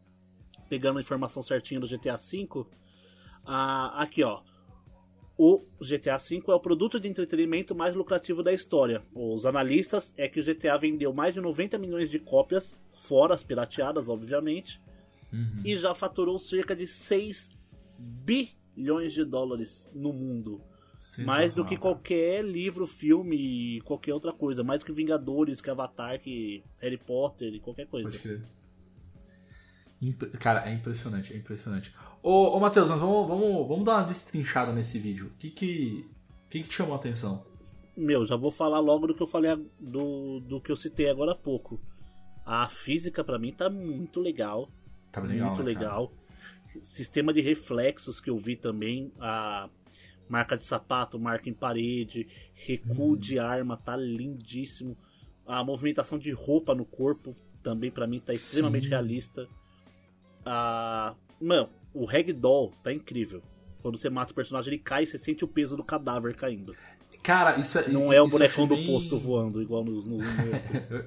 [0.67, 2.65] pegando a informação certinha do GTA V.
[3.47, 4.41] Ah, aqui, ó.
[5.37, 9.03] o GTA V é o produto de entretenimento mais lucrativo da história.
[9.13, 13.43] Os analistas é que o GTA vendeu mais de 90 milhões de cópias, fora as
[13.43, 14.81] pirateadas, obviamente,
[15.31, 15.61] Uhum.
[15.65, 17.49] e já faturou cerca de 6
[17.99, 20.61] bilhões de dólares no mundo.
[21.19, 23.35] Mais do que Sensacional, qualquer livro, filme
[23.77, 24.63] e qualquer outra coisa.
[24.63, 28.09] Mais que Vingadores, que Avatar, que Harry Potter e qualquer coisa.
[28.09, 28.41] Pode crer.
[30.39, 31.93] Cara, é impressionante, é impressionante.
[32.21, 35.27] Ô, ô Matheus, nós vamos, vamos, vamos dar uma destrinchada nesse vídeo.
[35.27, 36.05] O que que,
[36.49, 37.45] que que te chamou a atenção?
[37.95, 41.31] Meu, já vou falar logo do que eu falei do, do que eu citei agora
[41.31, 41.79] há pouco.
[42.45, 44.69] A física pra mim tá muito legal.
[45.11, 46.11] Tá legal, muito né, legal.
[46.83, 49.11] Sistema de reflexos que eu vi também.
[49.19, 49.69] A
[50.29, 53.15] marca de sapato, marca em parede, recuo Uhum.
[53.17, 54.95] de arma, tá lindíssimo.
[55.45, 58.89] A movimentação de roupa no corpo também pra mim tá extremamente Sim.
[58.89, 59.47] realista.
[60.45, 61.15] A...
[61.41, 61.69] Mano,
[62.01, 63.41] o ragdoll tá incrível.
[63.81, 66.75] Quando você mata o personagem, ele cai e você sente o peso do cadáver caindo.
[67.23, 67.87] Cara, isso é.
[67.89, 71.03] Não é o bonecão do posto voando, igual no, no, no.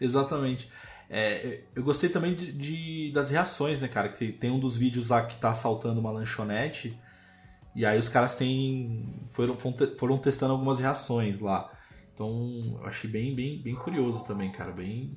[0.00, 0.70] Exatamente.
[1.08, 4.08] É, eu gostei também de, de- das reações, né, cara?
[4.08, 6.98] Que tem um dos vídeos lá que tá assaltando uma lanchonete.
[7.74, 9.26] E aí os caras têm.
[9.32, 11.70] Foram, foram te- foram testando algumas reações lá.
[12.14, 14.72] Então eu achei bem, bem, bem curioso também, cara.
[14.72, 15.16] Bem,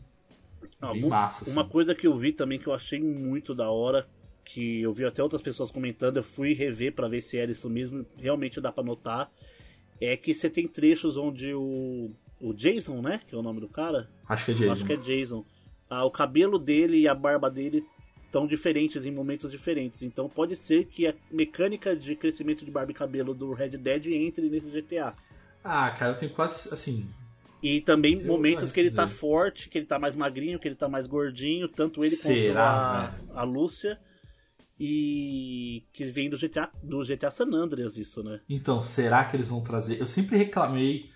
[0.82, 1.44] Ah, bem massa.
[1.44, 1.52] assim.
[1.52, 4.08] Uma coisa que eu vi também que eu achei muito da hora,
[4.48, 7.70] que eu vi até outras pessoas comentando, eu fui rever pra ver se era isso
[7.70, 9.30] mesmo, realmente dá pra notar,
[10.00, 13.68] é que você tem trechos onde o, o Jason, né, que é o nome do
[13.68, 14.72] cara, Acho que é Jason.
[14.72, 15.46] acho que é Jason,
[15.90, 17.84] ah, o cabelo dele e a barba dele
[18.26, 22.92] estão diferentes em momentos diferentes, então pode ser que a mecânica de crescimento de barba
[22.92, 25.12] e cabelo do Red Dead entre nesse GTA.
[25.64, 26.74] Ah, cara, eu tenho quase.
[26.74, 27.06] Assim.
[27.62, 30.76] E também Eu momentos que ele tá forte, que ele tá mais magrinho, que ele
[30.76, 34.00] tá mais gordinho, tanto ele Será, quanto a, a Lúcia.
[34.80, 38.40] E que vem do GTA, do GTA San Andreas isso, né?
[38.50, 40.00] Então, será que eles vão trazer?
[40.00, 41.10] Eu sempre reclamei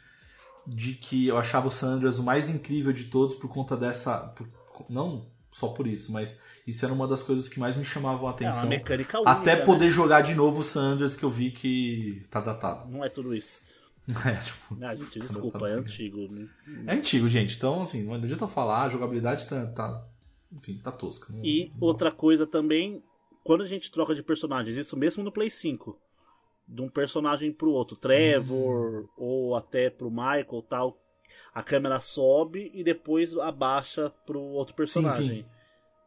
[0.68, 4.18] de que eu achava o Sanders o mais incrível de todos por conta dessa.
[4.36, 4.48] por-
[4.90, 8.32] não só por isso, mas isso era uma das coisas que mais me chamavam a
[8.32, 8.62] É atenção.
[8.62, 9.66] uma mecânica única, Até né?
[9.66, 12.90] poder jogar de novo o Sanders que eu vi que tá datado.
[12.90, 13.60] Não é tudo isso.
[14.26, 15.74] É, tipo, Ah, gente, Tá desculpa, datado.
[15.78, 16.28] é antigo.
[16.32, 16.48] né?
[16.88, 17.56] é antigo, gente.
[17.56, 19.66] Então, assim, não adianta falar, a jogabilidade tá.
[19.68, 20.08] tá-
[20.52, 21.32] enfim, tá tosca.
[21.32, 23.04] Não- E não- outra coisa também,
[23.44, 25.98] quando a gente troca de personagens, isso mesmo no Play 5,
[26.68, 30.98] de um personagem pro outro, Trevor, ou até pro Michael tal,
[31.54, 35.28] a câmera sobe e depois abaixa pro outro personagem.
[35.28, 35.46] sim.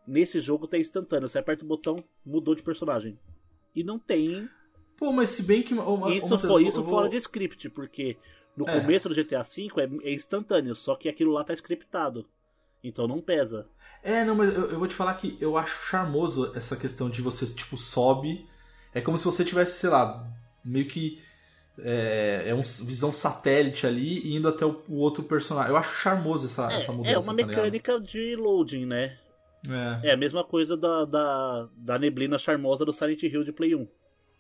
[0.07, 3.19] Nesse jogo tá instantâneo, você aperta o botão, mudou de personagem.
[3.75, 4.49] E não tem.
[4.99, 5.75] Pô, mas se bem que.
[5.75, 8.19] ô, Isso, Matheus, foi, eu isso fora de script, porque
[8.55, 8.81] no É.
[8.81, 12.29] começo do GTA V é, é instantâneo, só que aquilo lá tá scriptado.
[12.85, 13.67] Então não pesa.
[14.03, 17.23] É, não, mas eu, eu vou te falar que eu acho charmoso essa questão de
[17.23, 18.47] você, tipo, sobe.
[18.93, 20.31] É como se você tivesse, sei lá,
[20.65, 21.21] meio que.
[21.79, 25.71] É, é um visão satélite ali e indo até o, o outro personagem.
[25.73, 27.17] Eu acho charmoso essa, essa É, mudança.
[27.17, 29.19] é uma tá mecânica de loading, né?
[30.03, 33.75] É, É a mesma coisa da, da, da neblina charmosa do Silent Hill de Play
[33.75, 33.89] 1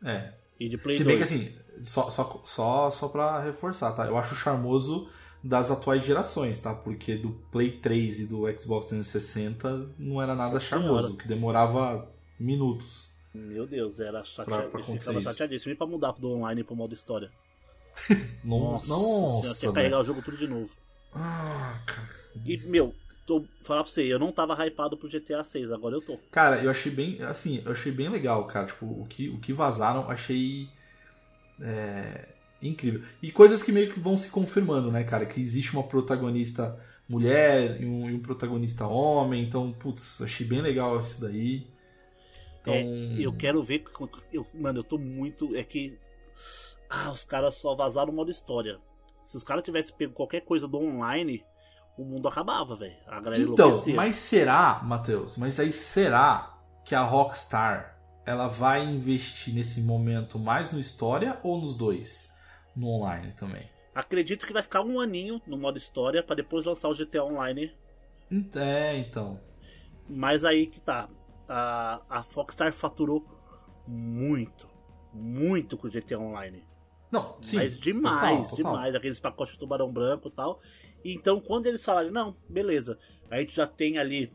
[0.04, 0.32] é.
[0.60, 1.06] e de Play Se 2.
[1.06, 1.52] bem que assim,
[1.82, 4.06] só, só, só, só pra reforçar, tá?
[4.06, 5.08] Eu acho charmoso
[5.46, 6.74] das atuais gerações, tá?
[6.74, 11.22] Porque do Play 3 e do Xbox 360 não era nada Nossa charmoso, Senhora.
[11.22, 12.08] que demorava
[12.40, 13.10] minutos.
[13.34, 14.70] Meu Deus, era Pra- chateado.
[14.70, 15.72] pra acontecer ficava chateadíssimo.
[15.72, 17.30] E pra mudar do online pro modo história?
[18.42, 20.70] Nossa, Senhora, nossa, quer carregar o jogo tudo de novo.
[21.12, 22.08] Ah, cara.
[22.44, 22.94] E, meu,
[23.26, 26.18] tô falar pra você, eu não tava hypado pro GTA 6, agora eu tô.
[26.30, 28.66] Cara, eu achei bem, assim, eu achei bem legal, cara.
[28.66, 30.68] Tipo, o que, o que vazaram, achei
[31.60, 32.33] é,
[32.68, 33.02] incrível.
[33.22, 35.26] E coisas que meio que vão se confirmando, né, cara?
[35.26, 39.44] Que existe uma protagonista mulher e um, e um protagonista homem.
[39.44, 41.66] Então, putz, achei bem legal isso daí.
[42.60, 42.84] Então, É,
[43.18, 43.84] eu quero ver.
[44.32, 45.54] eu- mano, eu tô muito.
[45.54, 45.98] É que.
[46.88, 48.78] Ah, os caras só vazaram o modo história.
[49.22, 51.44] Se os caras tivessem pego qualquer coisa do online,
[51.98, 52.96] o mundo acabava, velho.
[53.06, 53.94] A galera Então, enlouquecia.
[53.94, 55.36] mas será, Matheus?
[55.36, 61.60] Mas aí será que a Rockstar ela vai investir nesse momento mais no história ou
[61.60, 62.32] nos dois?
[62.76, 63.68] No online também?
[63.94, 67.72] Acredito que vai ficar um aninho no modo história pra depois lançar o GTA Online.
[68.56, 69.38] É, então.
[70.08, 71.08] Mas aí que tá.
[71.48, 73.24] A, a Foxstar faturou
[73.86, 74.66] muito,
[75.12, 76.64] muito com o GTA Online.
[77.12, 77.56] Não, sim.
[77.56, 78.56] Mas demais, total, total.
[78.56, 78.94] demais.
[78.94, 80.60] Aqueles pacotes de tubarão branco e tal.
[81.04, 82.98] Então, quando eles falaram, não, beleza,
[83.30, 84.32] a gente já tem ali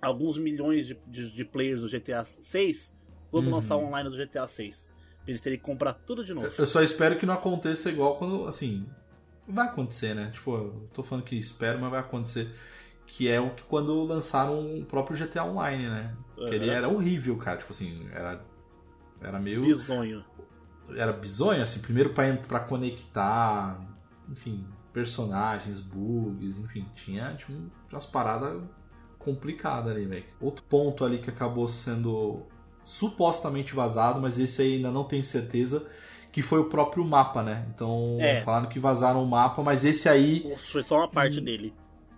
[0.00, 2.92] alguns milhões de, de, de players do GTA 6,
[3.30, 3.54] vamos Uhum.
[3.56, 4.90] lançar o online do GTA 6.
[5.28, 6.50] Eles terem que comprar tudo de novo.
[6.58, 8.86] Eu só espero que não aconteça igual quando, assim,
[9.46, 10.30] vai acontecer, né?
[10.32, 12.50] Tipo, eu tô falando que espero, mas vai acontecer.
[13.06, 16.14] Que é o que quando lançaram o próprio GTA Online, né?
[16.36, 16.72] Que ele Uhum.
[16.72, 17.58] era horrível, cara.
[17.58, 18.42] Tipo assim, era,
[19.20, 19.62] era meio.
[19.64, 20.24] Bisonho.
[20.96, 23.78] era bizonho, assim, primeiro pra, pra conectar,
[24.30, 28.62] enfim, personagens, bugs, enfim, tinha, tinha um- umas paradas
[29.18, 30.24] complicadas ali, velho.
[30.40, 32.46] Outro ponto ali que acabou sendo
[32.88, 35.86] supostamente vazado, mas esse aí ainda não tem certeza,
[36.32, 37.66] que foi o próprio mapa, né?
[37.74, 38.40] Então, É.
[38.40, 41.74] falaram que vazaram o mapa, mas esse aí Foi só uma parte dele.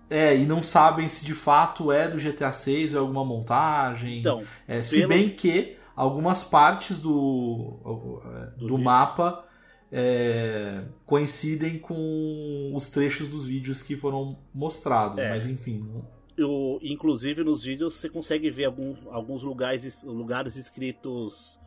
[0.09, 4.21] é, e não sabem se de fato é do GTA 6 ou é alguma montagem.
[4.21, 8.23] Então, É, se pelo- bem que algumas partes do, do,
[8.57, 8.79] Do vídeo.
[8.79, 9.45] mapa
[9.93, 15.31] é, coincidem com os trechos dos vídeos que foram mostrados, É.
[15.31, 15.85] mas enfim.
[15.93, 21.59] não- eu, inclusive nos vídeos você consegue ver algum, alguns lugares, lugares escritos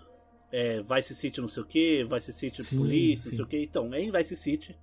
[0.51, 3.29] é, Vice City não sei o que, Vice City Sim, Police, sim.
[3.29, 3.57] não sei o que.
[3.63, 4.75] Então, é em Vice City.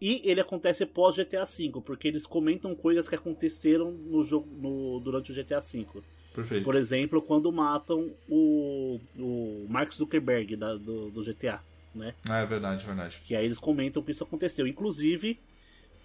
[0.00, 5.00] E ele acontece pós GTA V, porque eles comentam coisas que aconteceram no jogo no,
[5.00, 5.86] durante o GTA V.
[6.34, 6.64] Perfeito.
[6.64, 11.62] Por exemplo, quando matam o, o Mark Zuckerberg da- do, do GTA,
[11.94, 12.14] né?
[12.28, 13.22] Ah, é verdade, é verdade.
[13.26, 14.66] Que aí eles comentam que isso aconteceu.
[14.66, 15.40] Inclusive,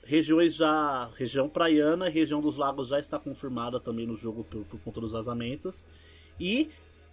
[0.04, 1.10] regiões já.
[1.16, 5.02] Região praiana e região dos lagos já está confirmada também no jogo por, por conta
[5.02, 5.86] dos vazamentos.
[6.40, 6.70] E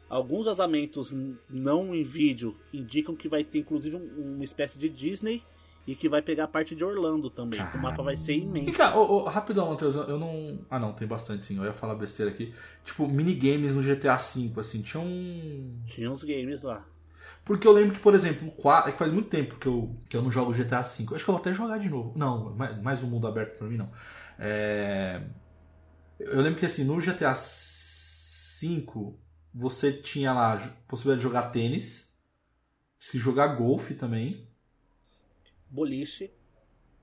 [0.08, 1.14] alguns vazamentos
[1.50, 5.42] não em vídeo indicam que vai ter inclusive um- uma espécie de Disney
[5.86, 7.60] e que vai pegar a parte de Orlando também.
[7.70, 8.82] que O mapa vai ser E imenso.
[8.94, 10.58] ô, ô, rapidão, Matheus, eu eu não.
[10.68, 11.56] Ah, não, tem bastante sim.
[11.56, 12.52] Eu ia falar besteira aqui.
[12.84, 15.78] Tipo, minigames no GTA V, assim, tinha um.
[15.86, 16.86] Tinha uns games lá.
[17.48, 19.96] Porque eu lembro que, por exemplo, o 4, é que faz muito tempo que eu,
[20.08, 21.06] que eu não jogo GTA V.
[21.10, 22.12] Eu acho que eu vou até jogar de novo.
[22.16, 23.90] Não, mais, mais um mundo aberto pra mim não.
[24.38, 25.22] É,
[26.18, 29.14] Eu lembro que assim, no GTA V
[29.54, 30.58] você tinha lá a
[30.88, 32.16] possibilidade de jogar tênis,
[33.00, 34.48] se jogar golfe também,
[35.70, 36.30] Boliche.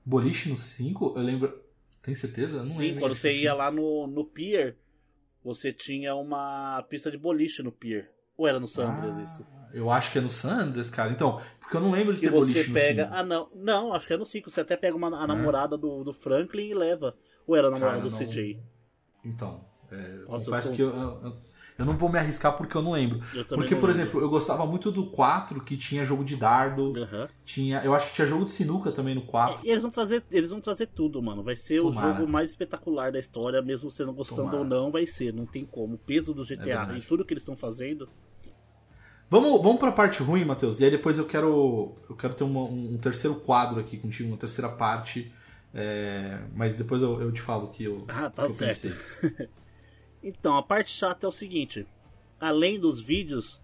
[0.05, 1.63] boliche no 5, eu lembro.
[2.01, 2.63] Tem certeza?
[2.63, 2.99] Não Sim, lembro.
[2.99, 4.77] quando você que ia lá no, no pier,
[5.43, 8.11] você tinha uma pista de boliche no pier.
[8.37, 9.45] Ou era no Sandras Ah, isso?
[9.73, 11.11] Eu acho que é no San Andreas, cara.
[11.11, 13.09] Então, porque eu não lembro de Que ter você boliche pega.
[13.11, 13.49] Ah, não.
[13.53, 14.49] Não, acho que é no 5.
[14.49, 15.27] Você até pega uma, a É.
[15.27, 17.15] namorada do, do Franklin e leva.
[17.45, 18.61] Ou era a namorada Cara, do não- CJ?
[19.23, 21.37] Então, é, Nossa, confesso eu tô- que eu, eu, eu
[21.83, 23.19] não vou me arriscar porque eu não lembro.
[23.33, 23.89] Eu Porque, por lembro.
[23.89, 27.27] exemplo, eu gostava muito do 4, que tinha jogo de dardo, Aham.
[27.43, 29.65] tinha, eu acho que tinha jogo de sinuca também no 4.
[29.65, 31.43] E Eles vão, trazer, eles vão trazer tudo, mano.
[31.43, 32.07] Vai ser Tomara.
[32.07, 34.57] o jogo mais espetacular da história, mesmo você não gostando Tomara.
[34.57, 35.33] ou não, vai ser.
[35.33, 35.95] Não tem como.
[35.95, 36.99] O peso do GTA verdade.
[36.99, 38.09] e tudo que eles estão fazendo.
[39.29, 42.61] Vamos, vamos pra parte ruim, Matheus, e aí depois eu quero eu quero ter uma-
[42.61, 45.33] um, um terceiro quadro aqui contigo, uma terceira parte,
[45.73, 48.87] é, mas depois eu, eu te falo que eu, Ah, tá que eu certo.
[50.25, 51.85] Então, a parte chata é o seguinte:
[52.41, 53.61] além dos vídeos,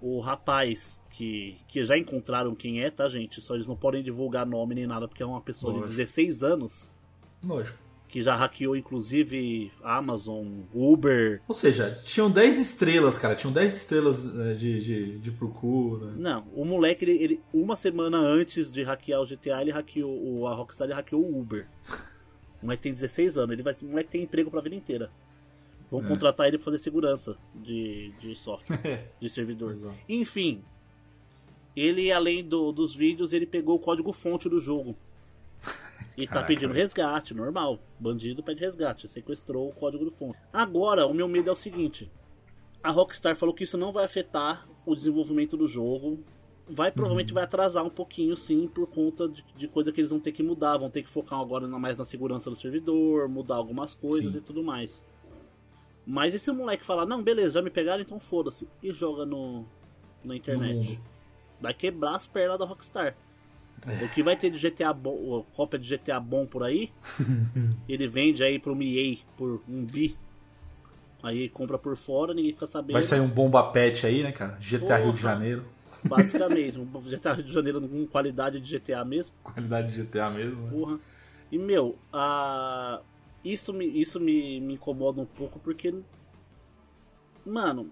[0.00, 3.40] o rapaz que, que já encontraram quem é, tá, gente?
[3.40, 5.90] Só eles não podem divulgar nome nem nada, porque é uma pessoa Lógico.
[5.90, 6.90] de 16 anos
[7.44, 7.76] Lógico.
[8.06, 11.42] que já hackeou, inclusive, Amazon, Uber.
[11.48, 16.12] Ou seja, tinham 10 estrelas, cara, tinham 10 estrelas é, de, de, de procura.
[16.12, 20.46] Não, o moleque, ele, ele- uma semana antes de hackear o GTA, ele hackeou, o,
[20.46, 21.66] a Rockstar ele hackeou o Uber.
[22.62, 25.10] O moleque tem 16 anos, ele vai, o moleque tem emprego pra vida inteira.
[25.90, 26.08] Vão É.
[26.08, 29.72] contratar ele pra fazer segurança de, de software, de servidor.
[29.72, 29.96] Exato.
[30.08, 30.62] Enfim,
[31.74, 34.96] ele, além do- dos vídeos, ele pegou o código-fonte do jogo.
[36.16, 36.80] E tá Caraca, pedindo velho.
[36.80, 37.78] resgate, normal.
[37.98, 40.38] Bandido pede resgate, sequestrou o código-fonte.
[40.52, 42.10] Agora, o meu medo é o seguinte:
[42.82, 46.18] a Rockstar falou que isso não vai afetar o desenvolvimento do jogo.
[46.70, 46.94] Vai Uhum.
[46.96, 50.32] provavelmente vai atrasar um pouquinho, sim, por conta de, de coisa que eles vão ter
[50.32, 50.76] que mudar.
[50.76, 54.38] Vão ter que focar agora mais na segurança do servidor, mudar algumas coisas Sim.
[54.38, 55.04] e tudo mais.
[56.10, 59.26] Mas e se o moleque falar, não, beleza, já me pegaram, então foda-se, e joga
[59.26, 59.66] no,
[60.24, 60.98] na internet?
[61.60, 63.14] Vai quebrar as pernas da Rockstar.
[64.02, 66.90] O que vai ter de GTA bom, cópia de GTA bom por aí,
[67.86, 70.16] ele vende aí pro EA por um bi.
[71.22, 72.94] Aí compra por fora, ninguém fica sabendo.
[72.94, 74.56] Vai sair um bomba pet aí, né, cara?
[74.60, 75.34] GTA Rio de Porra.
[75.34, 75.64] Janeiro.
[76.04, 79.34] Basicamente, um GTA Rio de Janeiro com qualidade de GTA mesmo.
[79.42, 80.70] Qualidade de GTA mesmo, né?
[80.70, 80.98] Porra.
[81.52, 83.00] E meu, a...
[83.44, 85.94] isso, me, isso me, me incomoda um pouco porque.
[87.44, 87.90] Mano,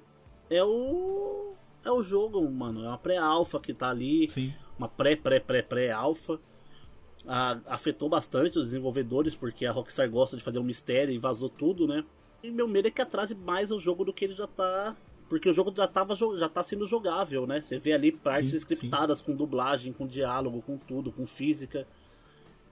[0.50, 1.54] é o.
[1.84, 2.84] É o jogo, mano.
[2.84, 4.28] É uma pré-alfa que tá ali.
[4.30, 4.52] Sim.
[4.78, 6.40] Uma pré-pré-pré-pré-alfa.
[7.66, 11.86] Afetou bastante os desenvolvedores porque a Rockstar gosta de fazer um mistério e vazou tudo,
[11.86, 12.04] né?
[12.42, 14.96] E meu medo é que atrase mais o jogo do que ele já tá.
[15.28, 17.60] Porque o jogo já, tava, já tá sendo jogável, né?
[17.60, 21.86] Você vê ali partes Sim, scriptadas com dublagem, com diálogo, com tudo, com física.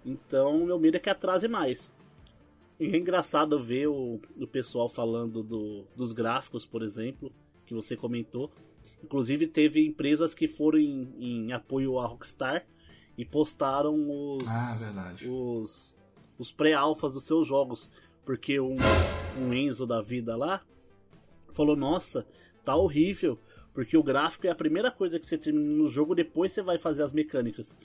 [0.04, 1.93] Então, meu medo é que atrase mais.
[2.78, 7.32] E é engraçado ver o, o pessoal falando do- dos gráficos, por exemplo,
[7.66, 8.50] que você comentou.
[9.02, 12.66] Inclusive, teve empresas que foram em, em apoio à Rockstar
[13.16, 14.74] e postaram os, Ah,
[15.28, 15.94] os,
[16.38, 17.90] os pré-alfas dos seus jogos.
[18.24, 18.76] Porque um,
[19.38, 20.62] um Enzo da vida lá
[21.52, 22.26] falou: Nossa,
[22.64, 23.38] tá horrível.
[23.72, 26.78] Porque o gráfico é a primeira coisa que você termina no jogo, depois você vai
[26.78, 27.76] fazer as mecânicas.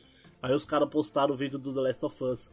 [0.41, 2.52] Aí os caras postaram o vídeo do The Last of Us,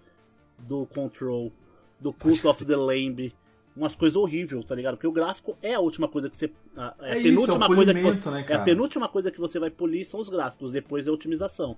[0.59, 1.53] do Control,
[2.01, 3.33] do Cult of the Lamb.
[3.77, 4.95] Umas coisas horríveis, tá ligado?
[4.95, 6.51] Porque o gráfico é a última coisa que você.
[6.77, 9.39] A, é a É penúltima isso, é coisa que, né, É a penúltima coisa que
[9.39, 11.77] você vai polir são os gráficos, depois é a otimização.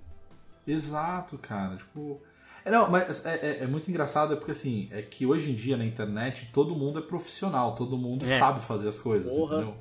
[0.66, 1.76] Exato, cara.
[1.76, 2.20] Tipo.
[2.64, 5.54] É, não, mas é, é- é muito engraçado, é porque assim, é que hoje em
[5.54, 8.38] dia na internet todo mundo é profissional, todo mundo É.
[8.38, 9.56] sabe fazer as coisas, Porra.
[9.56, 9.74] entendeu?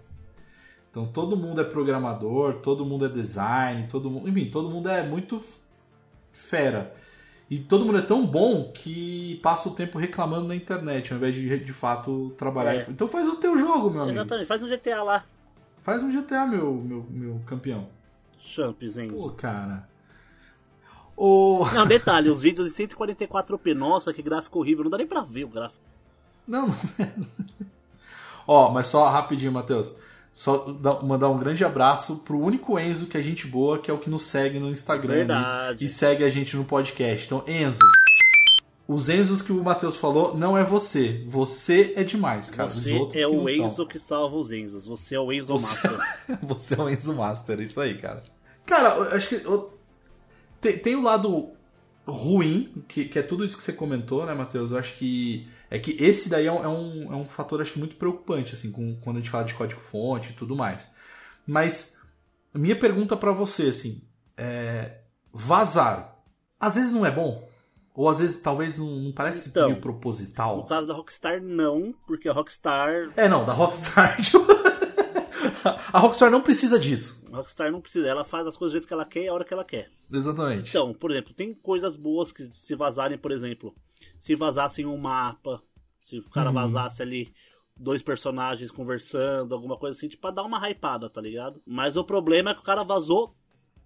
[0.90, 4.28] Então todo mundo é programador, todo mundo é design, todo mundo.
[4.30, 5.40] Enfim, todo mundo é muito
[6.32, 6.96] fera.
[7.50, 11.34] E todo mundo é tão bom que passa o tempo reclamando na internet, ao invés
[11.34, 12.76] de de fato trabalhar.
[12.76, 12.86] É.
[12.90, 14.18] Então faz o teu jogo, meu amigo.
[14.18, 15.24] Exatamente, faz um GTA lá.
[15.82, 17.88] Faz um GTA, meu, meu, meu campeão.
[18.38, 19.24] Champs, Enzo.
[19.24, 19.88] Pô, cara.
[21.16, 21.66] O...
[21.74, 25.46] Não, detalhe, os vídeos em 144p, nossa, que gráfico horrível, não dá nem pra ver
[25.46, 25.84] o gráfico.
[26.46, 26.76] Não, não.
[28.48, 29.92] Ó, mas só rapidinho, Matheus.
[30.38, 33.94] Só dar- mandar um grande abraço pro único Enzo que é gente boa, que é
[33.94, 35.16] o que nos segue no Instagram.
[35.16, 35.84] Verdade.
[35.84, 37.26] E segue a gente no podcast.
[37.26, 37.80] Então, Enzo.
[38.88, 41.24] Os Enzos que o Matheus falou não é você.
[41.28, 42.70] Você é demais, cara.
[42.70, 43.88] Os Você outros é o Enzo são.
[43.88, 46.38] que salva os Enzos, você é o Enzo Você- Master.
[46.48, 48.24] Você é o Enzo Master, é isso aí, cara.
[48.64, 49.36] Cara, eu acho que.
[49.44, 49.74] eu-
[50.62, 51.50] Tem, tem o lado
[52.08, 54.70] ruim, que, que é tudo isso que você comentou, né, Matheus?
[54.70, 55.48] Eu acho que.
[55.70, 58.54] É que esse daí é um, é um, é um fator, acho que, muito preocupante,
[58.54, 60.88] assim, com, quando a gente fala de código-fonte e tudo mais.
[61.46, 61.98] Mas,
[62.54, 64.02] minha pergunta pra você, assim,
[64.38, 65.00] é.
[65.34, 66.16] Vazar.
[66.60, 67.48] Às vezes não é bom?
[67.94, 70.58] Ou às vezes talvez não, não parece Então, meio proposital?
[70.58, 73.12] No caso da Rockstar, não, porque a Rockstar.
[73.16, 74.18] É, não, da Rockstar.
[74.22, 74.46] tipo,
[75.92, 77.17] a Rockstar não precisa disso.
[77.32, 79.34] A Rockstar não precisa, ela faz as coisas do jeito que ela quer e a
[79.34, 79.90] hora que ela quer.
[80.12, 80.70] Exatamente.
[80.70, 83.76] Então, por exemplo, tem coisas boas que se vazarem, por exemplo,
[84.20, 85.62] se vazassem um mapa,
[86.02, 86.30] se o Uhum.
[86.30, 87.34] cara vazasse ali
[87.76, 91.62] dois personagens conversando, alguma coisa assim, tipo, pra dar uma hypada, tá ligado?
[91.66, 93.36] Mas o problema é que o cara vazou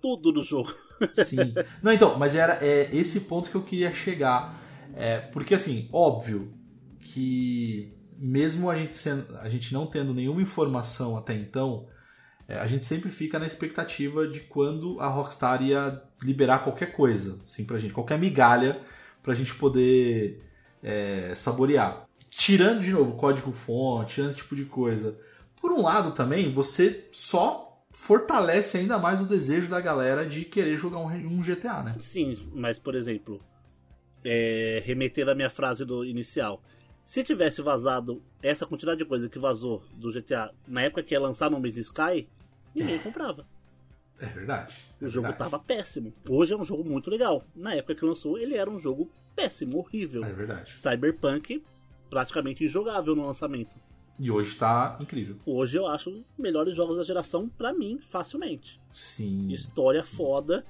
[0.02, 0.74] tudo do jogo.
[1.26, 1.54] Sim.
[1.82, 4.60] Não, então, mas era é, esse ponto que eu queria chegar.
[4.94, 6.54] É, porque, assim, óbvio
[7.00, 11.88] que mesmo a gente, sendo, a gente não tendo nenhuma informação até então,
[12.60, 17.64] a gente sempre fica na expectativa de quando a Rockstar ia liberar qualquer coisa, assim,
[17.64, 18.82] pra gente, qualquer migalha
[19.22, 20.42] pra gente poder
[20.82, 22.08] é, saborear.
[22.30, 25.18] Tirando, de novo, código-fonte, esse tipo de coisa.
[25.60, 30.78] Por um lado também, você só fortalece ainda mais o desejo da galera de querer
[30.78, 31.96] jogar um, um GTA, né?
[32.00, 33.44] Sim, mas, por exemplo,
[34.24, 36.64] é, remeter à minha frase do inicial.
[37.04, 41.20] Se tivesse vazado essa quantidade de coisa que vazou do GTA na época que ia
[41.20, 42.28] lançar no Man's Sky,
[42.76, 43.46] ninguém comprava.
[44.20, 44.76] É verdade.
[45.02, 45.50] é O jogo verdade.
[45.52, 46.14] tava péssimo.
[46.30, 47.44] Hoje é um jogo muito legal.
[47.56, 50.24] Na época que lançou, ele era um jogo péssimo, horrível.
[50.24, 50.78] É verdade.
[50.78, 51.64] Cyberpunk
[52.10, 53.76] praticamente injogável no lançamento.
[54.20, 55.38] E hoje tá incrível.
[55.46, 58.80] Hoje eu acho melhores jogos da geração pra mim, facilmente.
[58.94, 59.50] Sim.
[59.50, 60.64] História foda,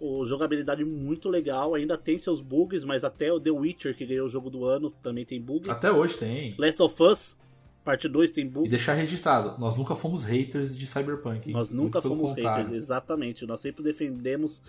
[0.00, 4.26] o jogabilidade muito legal, ainda tem seus bugs, mas até o The Witcher que ganhou
[4.26, 5.68] o jogo do ano também tem bug.
[5.68, 6.54] Até hoje tem.
[6.56, 7.38] Last of Us
[7.86, 8.68] parte 2 tem E bug.
[8.68, 11.52] deixar registrado, nós nunca fomos haters de Cyberpunk.
[11.52, 12.64] Nós nunca fomos contrário.
[12.64, 13.46] haters, exatamente.
[13.46, 14.60] Nós sempre defendemos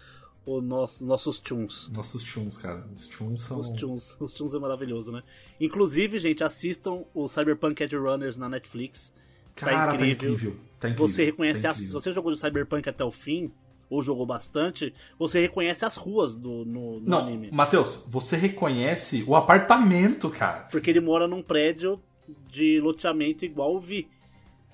[0.45, 1.89] os nossos, nossos tunes.
[1.89, 2.85] Nossos tunes, cara.
[2.95, 3.59] Os tunes são.
[3.59, 5.23] Os tunes, os tunes é maravilhoso, né?
[5.59, 9.11] Inclusive, gente, assistam o Cyberpunk Edge Runners na Netflix.
[9.55, 10.33] Cara, tá tá incrível.
[10.33, 10.55] incrível.
[10.79, 11.07] Tá incrível.
[11.07, 11.99] Você reconhece tá as, se incrível.
[12.01, 13.51] você jogou de Cyberpunk até o fim,
[13.89, 17.49] ou jogou bastante, você reconhece as ruas do no, no Não, anime.
[17.51, 20.65] Matheus, você reconhece o apartamento, cara.
[20.69, 21.99] Porque ele mora num prédio
[22.47, 24.09] de loteamento igual o Vi.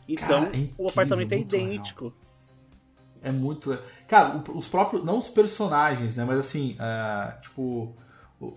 [0.07, 2.13] Então, Cara, é o incrível, apartamento é idêntico.
[3.21, 3.77] É muito.
[4.07, 5.03] Cara, o- os próprios.
[5.03, 6.25] Não os personagens, né?
[6.25, 7.95] Mas assim, ah, tipo.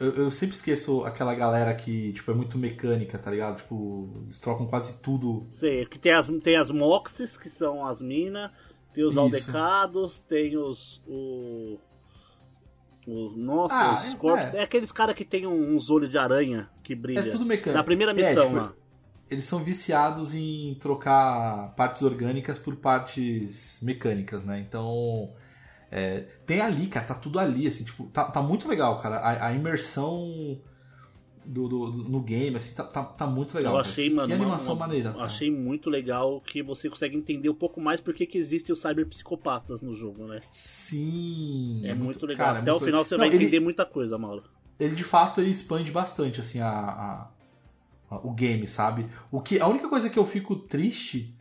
[0.00, 3.58] Eu, eu sempre esqueço aquela galera que, tipo, é muito mecânica, tá ligado?
[3.58, 5.46] Tipo, eles trocam quase tudo.
[5.48, 8.50] Sei, que tem as, tem as Moxes, que são as minas,
[8.92, 9.20] tem os Isso.
[9.20, 11.00] Aldecados, tem os.
[11.06, 11.78] O,
[13.06, 14.54] o- nossa, Ah, os é, corpos.
[14.54, 14.58] é.
[14.58, 14.62] É.
[14.64, 17.20] aqueles caras que tem uns olhos de aranha que brilha.
[17.20, 17.76] É tudo mecânico.
[17.78, 18.72] Na primeira É, missão tipo, lá.
[19.30, 24.60] Eles são viciados em trocar partes orgânicas por partes mecânicas, né?
[24.60, 25.32] Então.
[25.90, 29.16] é, tem ali, cara, tá tudo ali, assim, tipo, tá, tá muito legal, cara.
[29.18, 30.60] A, a imersão
[31.44, 33.72] do, do- do- no game, assim, tá, tá, tá muito legal.
[33.72, 33.88] Eu cara.
[33.88, 34.26] achei, que, mano.
[34.28, 35.12] que animação uma- maneira.
[35.12, 35.24] cara.
[35.24, 39.80] Achei muito legal que você consegue entender um pouco mais porque que existem os cyberpsicopatas
[39.80, 40.40] no jogo, né?
[40.50, 41.82] Sim.
[41.84, 42.46] É, muito legal.
[42.46, 43.04] cara, é Até muito o final legal.
[43.04, 44.42] você Não, vai ele- entender muita coisa, Mauro.
[44.78, 47.30] ele de fato ele expande bastante assim a- a-
[48.10, 49.08] o game, sabe?
[49.30, 51.34] O que a única coisa que eu fico triste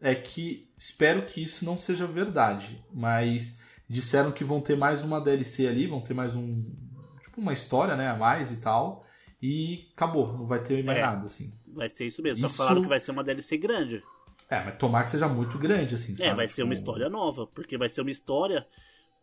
[0.00, 5.20] é que espero que isso não seja verdade, mas disseram que vão ter mais uma
[5.20, 6.64] DLC ali, vão ter mais um
[7.22, 9.04] tipo uma história, né, a mais e tal,
[9.42, 11.02] e acabou, não vai ter mais É.
[11.02, 11.52] nada assim.
[11.66, 12.44] Vai ser isso mesmo.
[12.46, 14.02] Isso- Só falaram que vai ser uma DLC grande.
[14.50, 16.34] É, mas tomar que seja muito grande, assim, É, sabe?
[16.36, 18.66] vai ser uma Tipo, história nova, porque vai ser uma história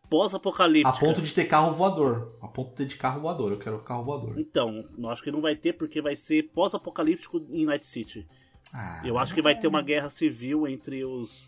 [0.06, 1.00] A pós-apocalíptica.
[1.00, 2.38] ponto de ter carro voador.
[2.42, 3.52] A ponto de ter de carro voador.
[3.52, 4.40] Eu quero carro voador.
[4.40, 8.28] Então, eu acho que não vai ter porque vai ser pós-apocalíptico em Night City.
[8.74, 11.48] Ah, Eu acho que vai ter uma guerra civil entre os,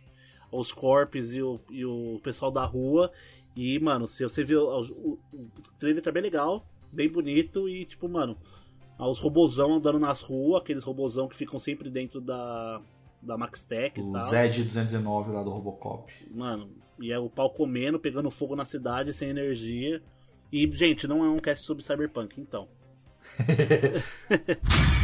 [0.51, 3.11] os corpos e o, e o pessoal da rua.
[3.55, 4.67] E, mano, se você viu.
[4.67, 5.49] O, o, o
[5.79, 7.67] trailer tá bem legal, bem bonito.
[7.67, 8.37] E, tipo, mano,
[8.99, 12.81] os robozão andando nas ruas, aqueles robozão que ficam sempre dentro da,
[13.21, 14.29] da Max Tech e o tal.
[14.29, 16.11] Zed219 lá do Robocop.
[16.31, 20.01] Mano, e é o pau comendo, pegando fogo na cidade, sem energia.
[20.51, 22.67] E, gente, não é um cast sobre Cyberpunk, então.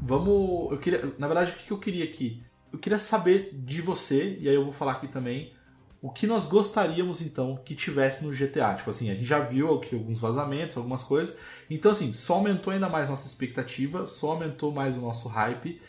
[0.00, 0.72] Vamos.
[0.72, 1.12] Eu queria.
[1.18, 2.42] Na verdade, o que eu queria aqui?
[2.72, 5.52] Eu queria saber de você, e aí eu vou falar aqui também,
[6.00, 8.74] o que nós gostaríamos então que tivesse no GTA.
[8.74, 11.36] Tipo assim, a gente já viu aqui alguns vazamentos, algumas coisas.
[11.70, 15.80] Então, assim, só aumentou ainda mais nossa expectativa, só aumentou mais o nosso hype.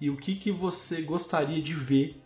[0.00, 2.20] E o que, que você gostaria de ver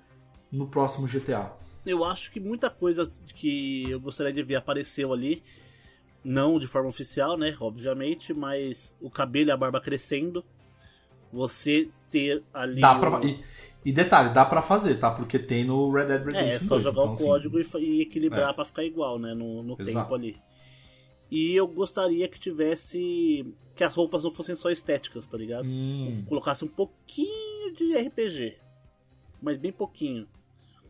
[0.51, 1.53] no próximo GTA?
[1.87, 5.43] Eu acho que muita coisa que eu gostaria de ver apareceu ali.
[6.25, 7.55] Não de forma oficial, né?
[7.61, 10.43] Obviamente, mas o cabelo e a barba crescendo.
[11.33, 12.81] Você ter ali.
[12.81, 13.41] Dá o- pra, e,
[13.85, 15.11] e detalhe, dá pra fazer, tá?
[15.11, 17.59] Porque tem no Red Dead Redemption É, é só 2, jogar então, o assim, código
[17.61, 18.53] e fa- e, equilibrar É.
[18.53, 19.35] pra ficar igual, né?
[19.35, 20.37] No, no tempo ali.
[21.31, 23.45] E eu gostaria que tivesse.
[23.75, 25.67] Que as roupas não fossem só estéticas, tá ligado?
[25.67, 28.57] Hum, Colocasse um pouquinho de RPG.
[29.43, 30.29] Mas bem pouquinho.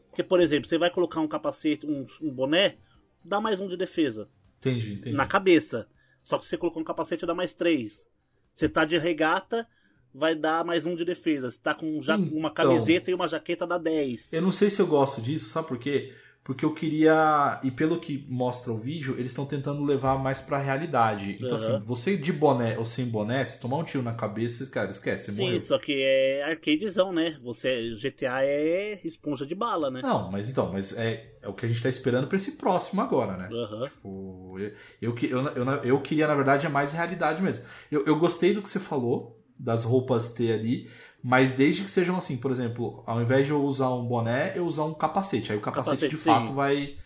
[0.09, 2.77] Porque, por exemplo, você vai colocar um capacete, um, um boné,
[3.25, 4.29] dá mais um de defesa.
[4.59, 5.17] entendi, entendi.
[5.17, 5.89] Na cabeça.
[6.23, 8.09] Só que se você colocar um capacete, dá mais três.
[8.53, 9.67] Você tá de regata,
[10.15, 11.51] vai dar mais um de defesa.
[11.51, 12.53] Você tá com ja- uma Então.
[12.53, 14.33] camiseta e uma jaqueta, dá 10.
[14.33, 16.15] Eu não sei se eu gosto disso, sabe por quê?
[16.45, 17.59] Porque eu queria.
[17.65, 21.39] E pelo que mostra o vídeo, eles estão tentando levar mais pra realidade.
[21.41, 21.77] Então, Aham.
[21.77, 25.33] assim, você de boné ou sem boné, se tomar um tiro na cabeça, cara, esquece,
[25.33, 25.61] Sim, morreu.
[25.61, 27.39] só que é arcadezão, né?
[27.43, 30.03] Você, GTA é esponja de bala, né?
[30.03, 33.01] Não, mas então, mas é, é o que a gente tá esperando pra esse próximo
[33.01, 33.49] agora, né?
[33.51, 33.85] Aham.
[33.85, 34.59] Tipo,
[35.01, 37.65] eu, eu, eu, eu queria, na verdade, é mais realidade mesmo.
[37.91, 40.91] Eu, eu gostei do que você falou, das roupas ter ali,
[41.27, 44.67] mas desde que sejam assim, por exemplo, ao invés de eu usar um boné, eu
[44.67, 45.51] usar um capacete.
[45.51, 46.29] Aí o capacete, Capacete, de sim.
[46.29, 46.97] fato vai,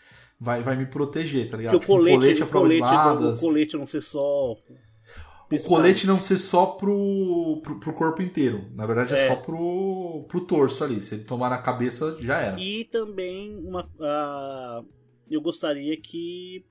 [0.40, 1.78] vai, vai me proteger, tá ligado?
[1.78, 3.38] Porque o Tipo, um colete, colete à o, colete, balas.
[3.38, 4.56] o colete não ser só.
[5.50, 8.66] O colete não ser só pro, pro, pro corpo inteiro.
[8.74, 9.28] Na verdade, é, É.
[9.28, 11.00] só pro, pro torso ali.
[11.00, 12.60] Se ele tomar na cabeça, já era.
[12.60, 14.82] E também uma, ah,
[15.30, 16.64] eu gostaria que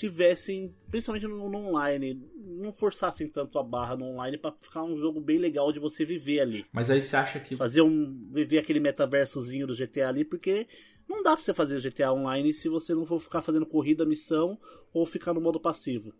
[0.00, 4.96] tivessem, principalmente no, no online, não forçassem tanto a barra no online pra ficar um
[4.96, 6.66] jogo bem legal de você viver ali.
[6.72, 7.56] Mas aí você acha que.
[7.56, 8.28] Fazer um.
[8.32, 10.66] viver aquele metaversozinho do GTA ali, porque
[11.08, 14.58] não dá pra você fazer GTA online se você não for ficar fazendo corrida, missão
[14.92, 16.14] ou ficar no modo passivo.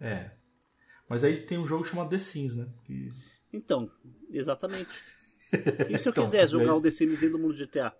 [0.00, 0.32] É.
[1.08, 2.68] Mas aí tem um jogo chamado The Sims, né?
[2.84, 3.12] Que-
[3.52, 3.90] Então,
[4.30, 4.90] exatamente.
[5.90, 7.92] E se eu Então, quiser jogar aí- o The Sims dentro do mundo do GTA?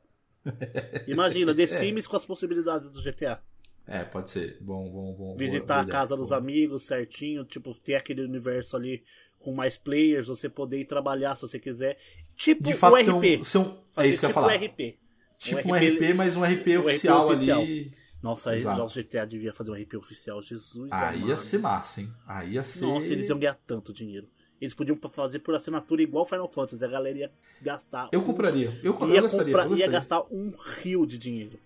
[1.09, 1.55] Imagina, É.
[1.55, 3.43] The Sims com as possibilidades do GTA.
[3.91, 4.57] É, pode ser.
[4.61, 5.37] Bom, bom, bom.
[5.37, 6.39] Visitar boa a casa dos boa.
[6.39, 9.03] amigos certinho, tipo, ter aquele universo ali
[9.39, 11.99] com mais players, você poder ir trabalhar se você quiser.
[12.37, 13.11] Tipo De fato, o RP.
[13.57, 14.55] um, um- é isso que eu ia tipo falar.
[14.55, 14.99] RP.
[15.39, 17.63] Tipo Um um RP, mas um RP oficial, oficial.
[17.63, 17.91] ali.
[18.23, 18.83] Nossa, Exato.
[18.83, 20.93] o GTA devia fazer um RP oficial, Jesus.
[20.93, 21.39] Aí ia amado.
[21.39, 22.13] ser massa, hein?
[22.27, 22.85] Aí ia ser.
[22.85, 24.29] Nossa, eles iam ganhar tanto dinheiro.
[24.61, 27.33] Eles podiam fazer por assinatura igual Final Fantasy, a galera ia
[27.63, 28.11] gastar.
[28.13, 28.79] Eu um- compraria.
[28.85, 31.59] Eu, eu ia, comprar- eu ia gastar um rio de dinheiro.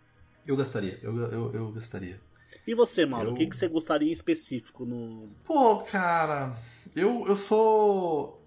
[0.47, 0.99] Eu gostaria.
[1.03, 2.21] Eu, eu, eu gostaria.
[2.67, 5.29] E você, Mauro, Eu- o que, que você gostaria em específico no.
[5.45, 6.57] Pô, cara,
[6.95, 8.43] eu, eu sou.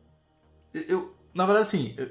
[0.73, 2.09] Eu, na verdade, assim, eu,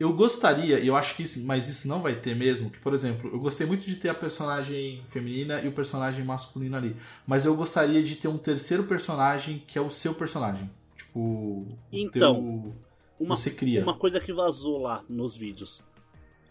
[0.00, 2.92] eu gostaria, e eu acho que isso, mas isso não vai ter mesmo, que, por
[2.94, 6.96] exemplo, eu gostei muito de ter a personagem feminina e o personagem masculino ali.
[7.26, 10.70] Mas eu gostaria de ter um terceiro personagem que é o seu personagem.
[10.96, 11.18] Tipo.
[11.20, 12.74] o Então, teu-
[13.20, 13.82] Uma, você cria.
[13.82, 15.80] uma coisa que vazou lá nos vídeos.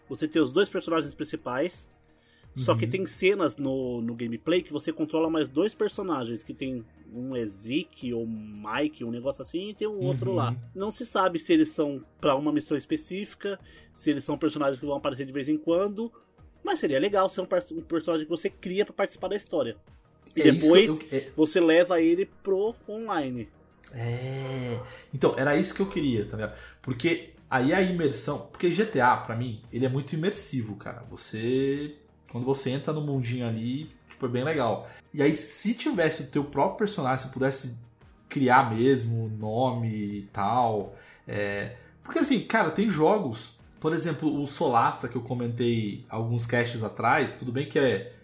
[0.08, 1.90] Você tem os dois personagens principais.
[2.54, 2.78] Só Uhum.
[2.78, 6.42] que tem cenas no, no gameplay que você controla mais dois personagens.
[6.42, 6.84] Que tem
[7.14, 10.36] um Ezekiel ou Mike, um negócio assim, e tem um outro Uhum.
[10.36, 10.56] lá.
[10.74, 13.58] Não se sabe se eles são pra uma missão específica,
[13.94, 16.12] se eles são personagens que vão aparecer de vez em quando.
[16.64, 19.76] Mas seria legal ser um, um personagem que você cria pra participar da história.
[20.36, 23.48] E É depois eu- é- você leva ele pro online.
[23.94, 24.78] É.
[25.12, 26.56] Então, era isso que eu queria, tá ligado?
[26.80, 28.48] Porque aí a imersão.
[28.50, 31.02] Porque GTA, pra mim, ele é muito imersivo, cara.
[31.10, 31.96] Você.
[32.32, 34.88] Quando você entra no mundinho ali, tipo, é bem legal.
[35.12, 37.76] E aí, se tivesse o teu próprio personagem, se pudesse
[38.26, 40.96] criar mesmo nome e tal.
[41.28, 41.76] É...
[42.02, 43.58] Porque assim, cara, tem jogos.
[43.78, 48.14] Por exemplo, o Solasta que eu comentei alguns casts atrás, tudo bem que é.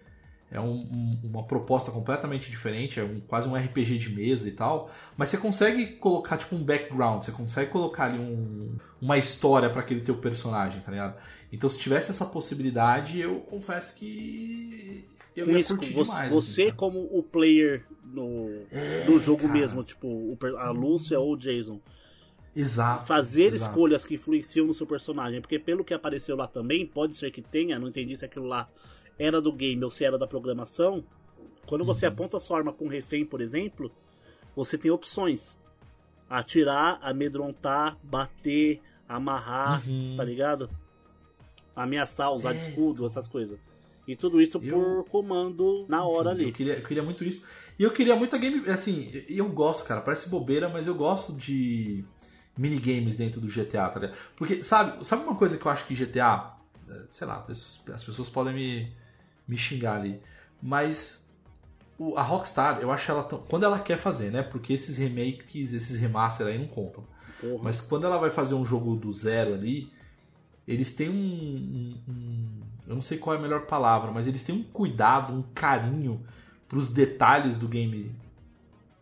[0.51, 4.53] É um- um- uma proposta completamente diferente, é um, quase um RPG de mesa e
[4.53, 9.69] tal, mas você consegue colocar tipo um background, você consegue colocar ali um- uma história
[9.69, 11.17] pra aquele teu personagem, tá ligado?
[11.53, 16.33] Então se tivesse essa possibilidade, eu confesso que eu ia isso, curtir você, demais.
[16.33, 18.49] você assim, como o player no,
[19.07, 19.53] no jogo cara.
[19.53, 21.79] mesmo, tipo a Lúcia ou o Jason,
[22.57, 23.07] Exato.
[23.07, 23.71] fazer exato.
[23.71, 27.41] escolhas que influenciam no seu personagem, porque pelo que apareceu lá também, pode ser que
[27.43, 28.69] tenha, não entendi se aquilo lá
[29.19, 31.05] era do game ou se era da programação.
[31.66, 32.12] Quando você Uhum.
[32.12, 33.91] aponta sua arma pra um refém, por exemplo,
[34.57, 35.59] você tem opções:
[36.29, 40.14] atirar, amedrontar, bater, amarrar, Uhum.
[40.16, 40.71] tá ligado?
[41.77, 42.69] Ameaçar, usar de É.
[42.69, 43.59] escudo, essas coisas.
[44.07, 46.49] E tudo isso Eu- por comando na hora Enfim, ali.
[46.51, 47.45] Eu queria, eu queria muito isso.
[47.79, 48.69] E eu queria muito a game.
[48.71, 50.01] Assim, eu gosto, cara.
[50.01, 52.05] Parece bobeira, mas eu gosto de
[52.57, 54.16] minigames dentro do GTA, tá ligado?
[54.35, 56.57] Porque, sabe, sabe uma coisa que eu acho que GTA.
[56.89, 58.93] eh, Sei lá, as pessoas podem me,
[59.49, 60.21] me xingar ali.
[60.63, 61.27] Mas
[61.99, 63.39] o- a Rockstar, eu acho ela tão.
[63.41, 64.43] Quando ela quer fazer, né?
[64.43, 67.03] Porque esses remakes, esses remaster aí não contam.
[67.41, 67.63] Porra.
[67.65, 69.91] Mas quando ela vai fazer um jogo do zero ali,
[70.67, 74.43] eles têm um, um- um- Eu não sei qual é a melhor palavra, mas eles
[74.43, 76.23] têm um cuidado, um carinho
[76.67, 78.15] pros detalhes do game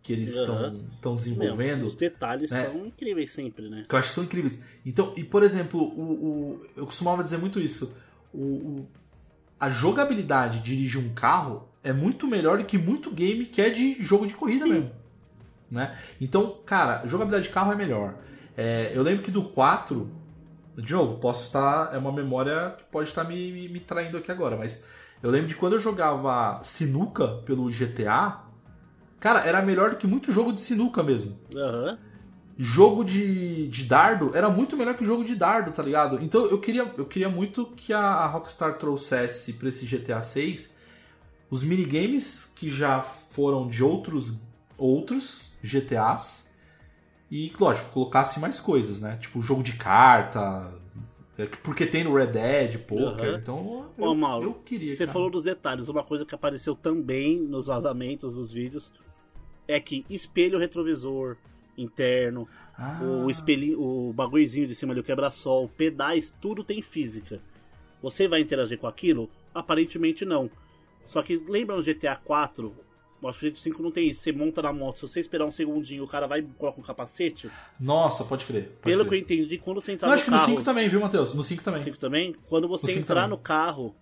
[0.02, 0.70] que eles estão
[1.04, 1.86] Meu, desenvolvendo.
[1.86, 2.64] os detalhes né?
[2.64, 3.84] são incríveis sempre, né?
[3.88, 4.60] Que eu acho que são incríveis.
[4.84, 7.92] Então, e por exemplo, o, o- eu costumava dizer muito isso.
[8.32, 8.88] O, o-
[9.58, 13.70] a jogabilidade de dirigir um carro é muito melhor do que muito game que é
[13.70, 14.70] de jogo de corrida Sim.
[14.70, 14.90] mesmo.
[15.70, 15.96] Né?
[16.20, 18.14] Então, cara, jogabilidade de carro é melhor.
[18.56, 20.10] É, eu lembro que do 4,
[20.76, 21.94] de novo, posso estar.
[21.94, 24.82] É uma memória que pode estar me, me, me traindo aqui agora, mas
[25.22, 28.40] eu lembro de quando eu jogava sinuca pelo GTA,
[29.18, 31.98] cara, era melhor do que muito jogo de sinuca mesmo Aham.
[32.58, 36.22] Jogo de, de dardo era muito melhor que jogo de dardo, tá ligado?
[36.22, 40.74] Então eu queria, eu queria muito que a, Rockstar trouxesse pra esse GTA 6
[41.50, 44.40] os minigames que já foram de outros
[44.76, 46.46] outros GTAs
[47.30, 49.16] e, lógico, colocasse mais coisas, né?
[49.20, 50.72] Tipo jogo de carta,
[51.38, 53.38] é, porque tem no Red Dead, poker, Aham.
[53.38, 54.94] então eu, Ô, Mauro, eu queria.
[54.94, 55.12] Você cara.
[55.12, 55.88] falou dos detalhes.
[55.88, 58.92] Uma coisa que apareceu também nos vazamentos dos vídeos
[59.68, 61.36] é que espelho retrovisor
[61.76, 62.48] interno,
[62.78, 67.40] Ah, o espelhinho, o bagulhozinho de cima ali, o quebra-sol, pedais, tudo tem física.
[68.02, 69.30] Você vai interagir com aquilo?
[69.54, 70.50] Aparentemente não.
[71.06, 72.74] Só que lembra no GTA 4?
[73.22, 74.20] Eu Acho que o GTA 5 não tem isso.
[74.20, 76.84] Você monta na moto, se você esperar um segundinho, o cara vai e coloca um
[76.84, 77.50] capacete.
[77.80, 78.64] Nossa, pode crer.
[78.68, 79.38] Pode Pelo que eu crer.
[79.40, 80.50] entendi, quando você entrar Não, no acho que no carro.
[80.50, 81.32] 5 também, viu, Matheus?
[81.34, 81.82] No 5 também.
[81.82, 83.30] 5 também, quando você No entrar também.
[83.30, 83.96] no carro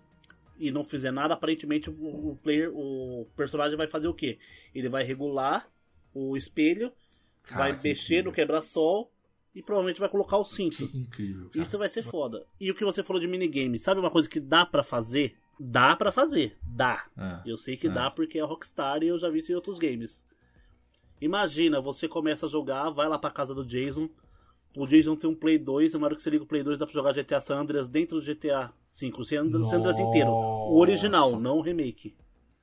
[0.59, 4.37] e não fizer nada, aparentemente o player, o personagem vai fazer o quê?
[4.73, 5.67] Ele vai regular
[6.13, 6.91] o espelho,
[7.45, 9.11] Cara, vai mexer no quebra-sol
[9.53, 10.87] e provavelmente vai colocar o cinto.
[10.87, 11.49] Que incrível.
[11.49, 11.63] Cara.
[11.63, 12.45] Isso vai ser foda.
[12.59, 15.37] E o que você falou de minigame, sabe uma coisa que dá pra fazer?
[15.59, 17.05] Dá pra fazer, dá.
[17.17, 17.49] É.
[17.49, 17.89] Eu sei que É.
[17.89, 20.25] dá porque é Rockstar e eu já vi isso em outros games.
[21.21, 24.09] Imagina, você começa a jogar, vai lá pra casa do Jason.
[24.75, 26.77] O Jason tem um Play 2, e na hora que você liga o Play 2
[26.77, 29.23] dá pra jogar GTA San Andreas dentro do GTA 5.
[29.23, 30.29] San Andreas, San Andreas inteiro.
[30.29, 32.13] O original, não o remake.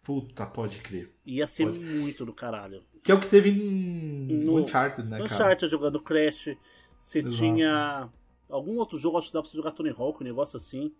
[0.02, 1.14] Puta, pode crer.
[1.24, 1.78] Ia ser Pode.
[1.78, 2.82] muito do caralho.
[3.02, 5.34] Que é o que teve em No- Uncharted, né, cara?
[5.34, 6.56] Uncharted jogando Crash.
[6.98, 7.36] Você Exato.
[7.36, 8.08] tinha
[8.48, 10.92] algum outro jogo, acho que dá pra você jogar Tony Hawk, um negócio assim.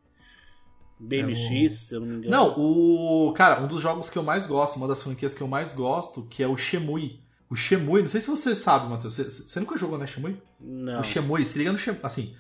[1.01, 2.31] BMX, se eu não me engano.
[2.31, 3.33] Não, o.
[3.33, 6.23] Cara, um dos jogos que eu mais gosto, uma das franquias que eu mais gosto,
[6.27, 7.21] que é o Shemui.
[7.51, 9.15] O Shemui, não sei se você sabe, Matheus.
[9.17, 10.41] Você, você nunca jogou, né, Shemui?
[10.61, 11.01] Não.
[11.01, 12.01] O Shemui, se liga no Shemui.
[12.05, 12.35] Assim,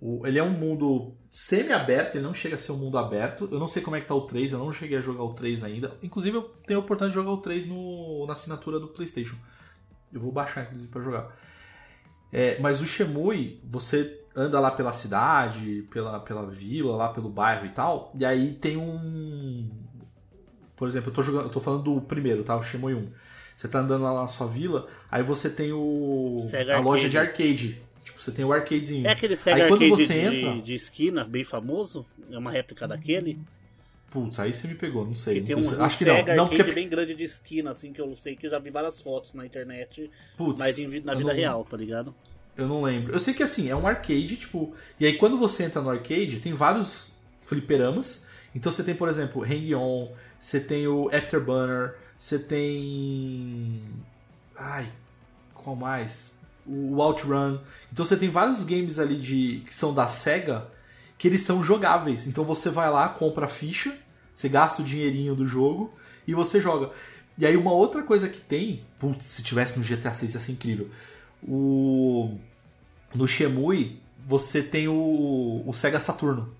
[0.00, 3.48] o- ele é um mundo semi-aberto, ele não chega a ser um mundo aberto.
[3.50, 5.34] Eu não sei como é que tá o 3, eu não cheguei a jogar o
[5.34, 5.94] 3 ainda.
[6.02, 9.36] Inclusive, eu tenho a oportunidade de jogar o 3 no, na assinatura do PlayStation.
[10.12, 11.36] Eu vou baixar, inclusive, pra jogar.
[12.32, 17.66] É, mas o Shemui, você anda lá pela cidade, pela, pela vila, lá pelo bairro
[17.66, 19.68] e tal, e aí tem um.
[20.76, 22.56] Por exemplo, eu tô, jogando, eu tô falando do primeiro, tá?
[22.56, 23.08] O Shemui 1.
[23.56, 26.40] Você tá andando lá na sua vila, aí você tem o.
[26.48, 27.10] Sega a loja Arcade.
[27.10, 27.82] de arcade.
[28.18, 29.06] Tipo, você tem o arcadezinho.
[29.06, 30.62] É aquele Sega aí quando você de, entra.
[30.62, 32.04] de esquina, bem famoso.
[32.30, 33.38] É uma réplica daquele.
[34.10, 35.40] Putz, aí você me pegou, não sei.
[35.40, 36.36] Que tem não um, um Acho que Sega não.
[36.36, 36.74] Não, Arcade porque.
[36.74, 39.46] bem grande de esquina, assim, que eu sei que eu já vi várias fotos na
[39.46, 40.10] internet.
[40.36, 42.14] Putz, Mas em na vida não- real, tá ligado?
[42.56, 43.12] Eu não lembro.
[43.12, 44.74] Eu sei que assim, é um arcade, tipo.
[44.98, 48.26] E aí quando você entra no arcade, tem vários fliperamas.
[48.54, 50.10] Então você tem, por exemplo, Hang On,
[50.40, 53.80] você tem o Afterburner, você tem.
[54.56, 54.88] Ai,
[55.54, 56.37] qual mais?
[56.68, 57.58] O Outrun.
[57.92, 60.66] Então você tem vários games ali de que são da SEGA
[61.16, 62.26] que eles são jogáveis.
[62.26, 63.96] Então você vai lá, compra a ficha,
[64.34, 65.92] você gasta o dinheirinho do jogo
[66.26, 66.90] e você joga.
[67.38, 70.52] E aí uma outra coisa que tem, putz, se tivesse no GTA 6 ia ser
[70.52, 70.88] incrível.
[71.42, 72.36] O
[73.14, 76.52] no Shemui você tem o, o Sega Saturno.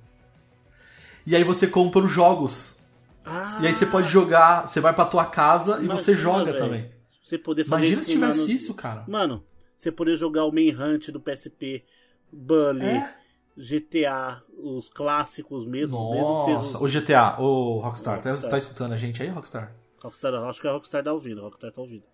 [1.26, 2.78] E aí você compra os jogos
[3.24, 6.46] Ah, E aí você pode jogar, você vai pra tua casa e Imagina, você joga
[6.52, 6.58] velho.
[6.58, 6.90] também.
[7.22, 9.04] Você poder fazer Imagina isso se tivesse no- isso, cara.
[9.06, 9.44] Mano,
[9.78, 11.84] você poder jogar o Manhunt do PSP,
[12.32, 13.14] Bully, É?
[13.56, 16.10] GTA, os clássicos mesmo.
[16.10, 16.78] mesmo Nossa, seja...
[16.78, 18.50] o GTA, o Rockstar, tá, Rockstar.
[18.50, 19.74] tá escutando a gente aí, Rockstar?
[20.00, 22.04] Rockstar, acho que a Rockstar tá ouvindo, Rockstar tá ouvindo.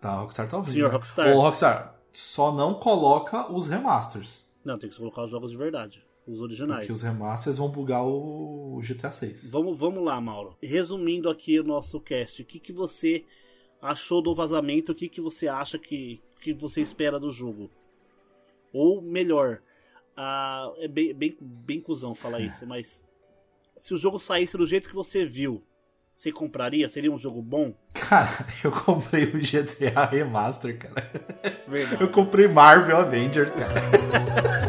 [0.00, 0.72] Tá, o Rockstar tá ouvindo.
[0.74, 0.92] Senhor?
[0.92, 1.34] Rockstar.
[1.34, 4.46] Ô, Rockstar, só não coloca os remasters.
[4.64, 6.80] Não, tem que colocar os jogos de verdade, os originais.
[6.80, 9.50] Porque os remasters vão bugar o GTA 6.
[9.50, 10.56] Vamos, vamos lá, Mauro.
[10.62, 13.24] Resumindo aqui o nosso cast, o que, que você
[13.82, 14.92] achou do vazamento?
[14.92, 16.20] O que, que você acha que,
[16.54, 17.70] que você espera do jogo?
[18.72, 19.60] Ou melhor,
[20.16, 23.02] ah, é bem, bem, bem cuzão falar isso, mas
[23.76, 25.62] se o jogo saísse do jeito que você viu,
[26.14, 26.88] você compraria?
[26.88, 27.74] Seria um jogo bom?
[27.92, 31.10] Cara, eu comprei o GTA Remaster, cara.
[31.68, 32.02] Verdade.
[32.02, 34.56] Eu comprei Marvel Avengers, cara.